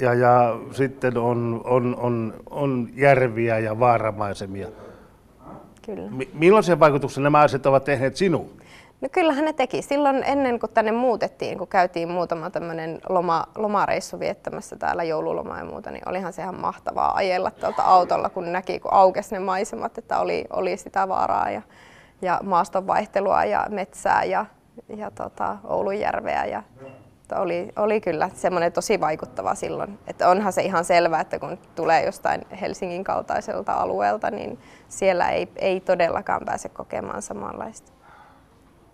ja, 0.00 0.14
ja 0.14 0.58
sitten 0.72 1.18
on, 1.18 1.60
on, 1.64 1.96
on, 1.98 2.34
on 2.50 2.88
järviä 2.94 3.58
ja 3.58 3.80
vaaramaisemia. 3.80 4.68
Kyllä. 5.86 6.10
Millaisen 6.34 6.80
vaikutuksen 6.80 7.22
nämä 7.22 7.40
asiat 7.40 7.66
ovat 7.66 7.84
tehneet 7.84 8.16
sinuun? 8.16 8.63
No 9.04 9.08
kyllähän 9.12 9.44
ne 9.44 9.52
teki. 9.52 9.82
Silloin 9.82 10.22
ennen 10.26 10.60
kuin 10.60 10.72
tänne 10.74 10.92
muutettiin, 10.92 11.58
kun 11.58 11.68
käytiin 11.68 12.08
muutama 12.08 12.50
tämmöinen 12.50 13.00
loma, 13.08 13.44
lomareissu 13.56 14.20
viettämässä 14.20 14.76
täällä 14.76 15.04
joululomaa 15.04 15.58
ja 15.58 15.64
muuta, 15.64 15.90
niin 15.90 16.08
olihan 16.08 16.32
se 16.32 16.42
ihan 16.42 16.60
mahtavaa 16.60 17.14
ajella 17.14 17.50
tuolta 17.50 17.82
autolla, 17.82 18.30
kun 18.30 18.52
näki, 18.52 18.80
kun 18.80 18.92
aukesi 18.92 19.34
ne 19.34 19.38
maisemat, 19.38 19.98
että 19.98 20.18
oli, 20.18 20.44
oli 20.50 20.76
sitä 20.76 21.08
vaaraa 21.08 21.50
ja, 21.50 21.62
ja 22.22 22.40
maastonvaihtelua 22.42 23.44
ja 23.44 23.66
metsää 23.70 24.24
ja, 24.24 24.46
ja 24.96 25.10
tota, 25.10 25.56
Oulujärveä 25.64 26.44
ja 26.44 26.62
oli, 27.34 27.72
oli 27.76 28.00
kyllä 28.00 28.30
semmoinen 28.34 28.72
tosi 28.72 29.00
vaikuttava 29.00 29.54
silloin. 29.54 29.98
Että 30.06 30.28
onhan 30.28 30.52
se 30.52 30.62
ihan 30.62 30.84
selvää, 30.84 31.20
että 31.20 31.38
kun 31.38 31.58
tulee 31.74 32.04
jostain 32.04 32.46
Helsingin 32.60 33.04
kaltaiselta 33.04 33.72
alueelta, 33.72 34.30
niin 34.30 34.58
siellä 34.88 35.30
ei, 35.30 35.48
ei 35.56 35.80
todellakaan 35.80 36.42
pääse 36.44 36.68
kokemaan 36.68 37.22
samanlaista 37.22 37.93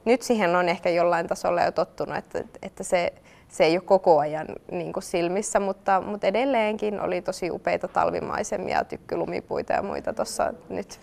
nyt 0.04 0.22
siihen 0.22 0.56
on 0.56 0.68
ehkä 0.68 0.90
jollain 0.90 1.26
tasolla 1.26 1.62
jo 1.62 1.72
tottunut, 1.72 2.16
että, 2.16 2.44
että 2.62 2.84
se, 2.84 3.12
se 3.48 3.64
ei 3.64 3.76
ole 3.76 3.80
koko 3.80 4.18
ajan 4.18 4.46
niin 4.70 4.92
kuin 4.92 5.02
silmissä, 5.02 5.60
mutta, 5.60 6.00
mutta 6.00 6.26
edelleenkin 6.26 7.00
oli 7.00 7.22
tosi 7.22 7.50
upeita 7.50 7.88
talvimaisemia, 7.88 8.84
tykkylumipuita 8.84 9.72
ja 9.72 9.82
muita 9.82 10.12
tuossa 10.12 10.52
nyt, 10.68 11.00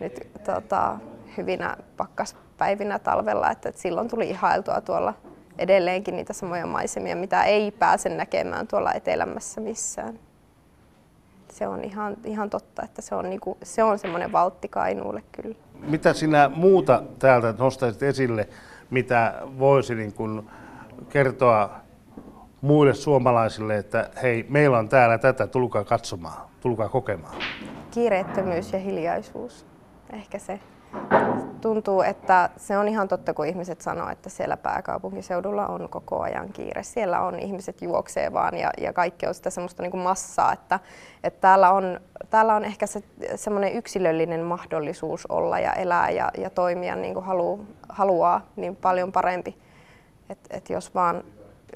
nyt 0.00 0.28
tota, 0.44 0.98
hyvinä 1.36 1.76
pakkaspäivinä 1.96 2.98
talvella, 2.98 3.50
että, 3.50 3.68
että 3.68 3.80
silloin 3.80 4.08
tuli 4.08 4.30
ihailtua 4.30 4.80
tuolla 4.80 5.14
edelleenkin 5.58 6.16
niitä 6.16 6.32
samoja 6.32 6.66
maisemia, 6.66 7.16
mitä 7.16 7.44
ei 7.44 7.70
pääse 7.70 8.08
näkemään 8.08 8.66
tuolla 8.66 8.92
etelämässä 8.92 9.60
missään. 9.60 10.18
Se 11.52 11.68
on 11.68 11.84
ihan, 11.84 12.16
ihan 12.24 12.50
totta, 12.50 12.82
että 12.82 13.02
se 13.02 13.14
on, 13.14 13.30
niinku, 13.30 13.58
se 13.62 13.82
on 13.82 13.98
semmoinen 13.98 14.32
valtti 14.32 14.68
Kainuulle 14.68 15.22
kyllä 15.32 15.56
mitä 15.80 16.12
sinä 16.12 16.50
muuta 16.54 17.02
täältä 17.18 17.54
nostaisit 17.58 18.02
esille, 18.02 18.48
mitä 18.90 19.34
voisi 19.58 19.94
niin 19.94 20.12
kuin 20.12 20.50
kertoa 21.08 21.70
muille 22.60 22.94
suomalaisille, 22.94 23.76
että 23.76 24.10
hei, 24.22 24.46
meillä 24.48 24.78
on 24.78 24.88
täällä 24.88 25.18
tätä, 25.18 25.46
tulkaa 25.46 25.84
katsomaan, 25.84 26.48
tulkaa 26.60 26.88
kokemaan? 26.88 27.34
Kiireettömyys 27.90 28.72
ja 28.72 28.78
hiljaisuus, 28.78 29.66
ehkä 30.12 30.38
se. 30.38 30.60
Tuntuu, 31.60 32.02
että 32.02 32.50
se 32.56 32.78
on 32.78 32.88
ihan 32.88 33.08
totta, 33.08 33.34
kun 33.34 33.46
ihmiset 33.46 33.80
sanoo, 33.80 34.08
että 34.08 34.30
siellä 34.30 34.56
pääkaupunkiseudulla 34.56 35.66
on 35.66 35.88
koko 35.88 36.20
ajan 36.20 36.52
kiire. 36.52 36.82
Siellä 36.82 37.20
on 37.20 37.38
ihmiset 37.38 37.82
juoksee 37.82 38.32
vaan 38.32 38.56
ja, 38.56 38.70
ja 38.78 38.92
kaikki 38.92 39.26
on 39.26 39.34
sitä 39.34 39.50
semmoista 39.50 39.82
niin 39.82 39.90
kuin 39.90 40.02
massaa, 40.02 40.52
että, 40.52 40.80
että 41.24 41.40
täällä, 41.40 41.70
on, 41.70 42.00
täällä 42.30 42.54
on 42.54 42.64
ehkä 42.64 42.86
se 42.86 43.02
semmoinen 43.36 43.72
yksilöllinen 43.72 44.40
mahdollisuus 44.40 45.26
olla 45.26 45.58
ja 45.58 45.72
elää 45.72 46.10
ja, 46.10 46.30
ja 46.38 46.50
toimia 46.50 46.96
niin 46.96 47.14
kuin 47.14 47.26
halu, 47.26 47.66
haluaa 47.88 48.46
niin 48.56 48.76
paljon 48.76 49.12
parempi. 49.12 49.58
että 50.28 50.56
et 50.56 50.70
jos 50.70 50.94
vaan 50.94 51.24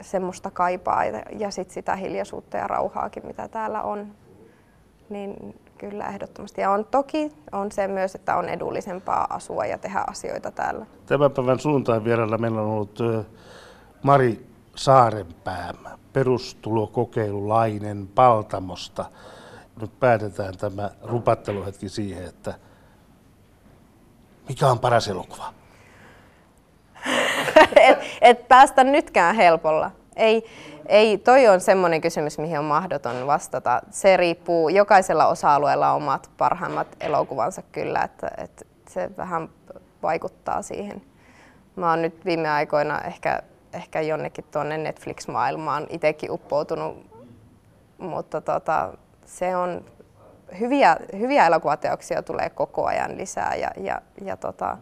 semmoista 0.01 0.51
kaipaa 0.51 1.05
ja, 1.05 1.23
ja 1.39 1.51
sit 1.51 1.71
sitä 1.71 1.97
hiljaisuutta 1.97 2.57
ja 2.57 2.67
rauhaakin, 2.67 3.27
mitä 3.27 3.49
täällä 3.49 3.83
on, 3.83 4.15
niin 5.09 5.55
Kyllä, 5.79 6.07
ehdottomasti. 6.07 6.61
Ja 6.61 6.71
on 6.71 6.85
toki 6.85 7.33
on 7.53 7.73
se 7.73 7.89
myös, 7.89 8.15
että 8.15 8.37
on 8.37 8.49
edullisempaa 8.49 9.27
asua 9.31 9.65
ja 9.65 9.79
tehdä 9.79 10.05
asioita 10.07 10.51
täällä. 10.51 10.87
Tämän 11.07 11.31
päivän 11.31 11.61
suuntaan 11.61 12.05
vierellä 12.05 12.39
meillä 12.39 12.61
on 12.61 12.69
ollut 12.69 12.99
Mari 14.03 14.47
Saarenpää, 14.75 15.75
perustulokokeilulainen 16.13 18.09
Paltamosta. 18.15 19.05
Nyt 19.81 20.01
päätetään 20.01 20.57
tämä 20.57 20.91
rupatteluhetki 21.03 21.89
siihen, 21.89 22.25
että 22.25 22.55
mikä 24.49 24.71
on 24.71 24.79
paras 24.79 25.09
elokuva? 25.09 25.53
et, 27.89 27.99
et 28.21 28.49
päästä 28.49 28.85
nytkään 28.85 29.37
helpolla. 29.37 29.91
Ei, 30.19 30.45
ei, 30.87 31.19
toi 31.19 31.49
on 31.49 31.61
semmoinen 31.61 32.01
kysymys, 32.01 32.39
mihin 32.39 32.59
on 32.59 32.65
mahdoton 32.65 33.27
vastata. 33.27 33.81
Se 33.91 34.17
riippuu, 34.17 34.69
jokaisella 34.69 35.27
osa-alueella 35.27 35.91
on 35.91 35.97
omat 36.03 36.31
parhaimmat 36.39 36.87
elokuvansa 37.01 37.63
kyllä, 37.73 38.03
että, 38.03 38.31
että 38.39 38.65
se 38.89 39.11
vähän 39.17 39.49
vaikuttaa 40.03 40.63
siihen. 40.63 41.03
Mä 41.77 41.91
oon 41.91 42.03
nyt 42.03 42.25
viime 42.25 42.51
aikoina 42.51 43.01
ehkä, 43.01 43.43
ehkä 43.73 44.01
jonnekin 44.01 44.45
tuonne 44.53 44.79
Netflix-maailmaan 44.79 45.87
itsekin 45.91 46.31
uppoutunut, 46.31 47.07
mutta 47.99 48.41
tota, 48.41 48.93
se 49.25 49.57
on 49.57 49.85
hyviä, 50.61 50.97
hyviä 51.19 51.47
elokuvateoksia 51.47 52.23
tulee 52.23 52.51
koko 52.51 52.87
ajan 52.87 53.19
lisää 53.19 53.55
ja, 53.55 53.71
ja, 53.77 54.03
ja 54.25 54.37
tota, 54.37 54.79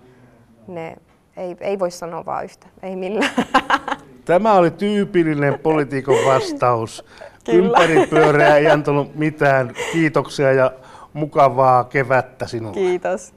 ne 0.66 0.96
ei, 1.36 1.56
ei 1.60 1.78
voi 1.78 1.90
sanoa 1.90 2.24
vaan 2.24 2.44
yhtä, 2.44 2.66
ei 2.82 2.96
millään. 2.96 3.34
Tämä 4.26 4.52
oli 4.52 4.70
tyypillinen 4.70 5.58
poliitikon 5.58 6.16
vastaus. 6.26 7.04
Ympäripyöreä 7.52 8.56
ei 8.56 8.66
antanut 8.66 9.14
mitään. 9.14 9.74
Kiitoksia 9.92 10.52
ja 10.52 10.72
mukavaa 11.12 11.84
kevättä 11.84 12.46
sinulle. 12.46 12.74
Kiitos. 12.74 13.34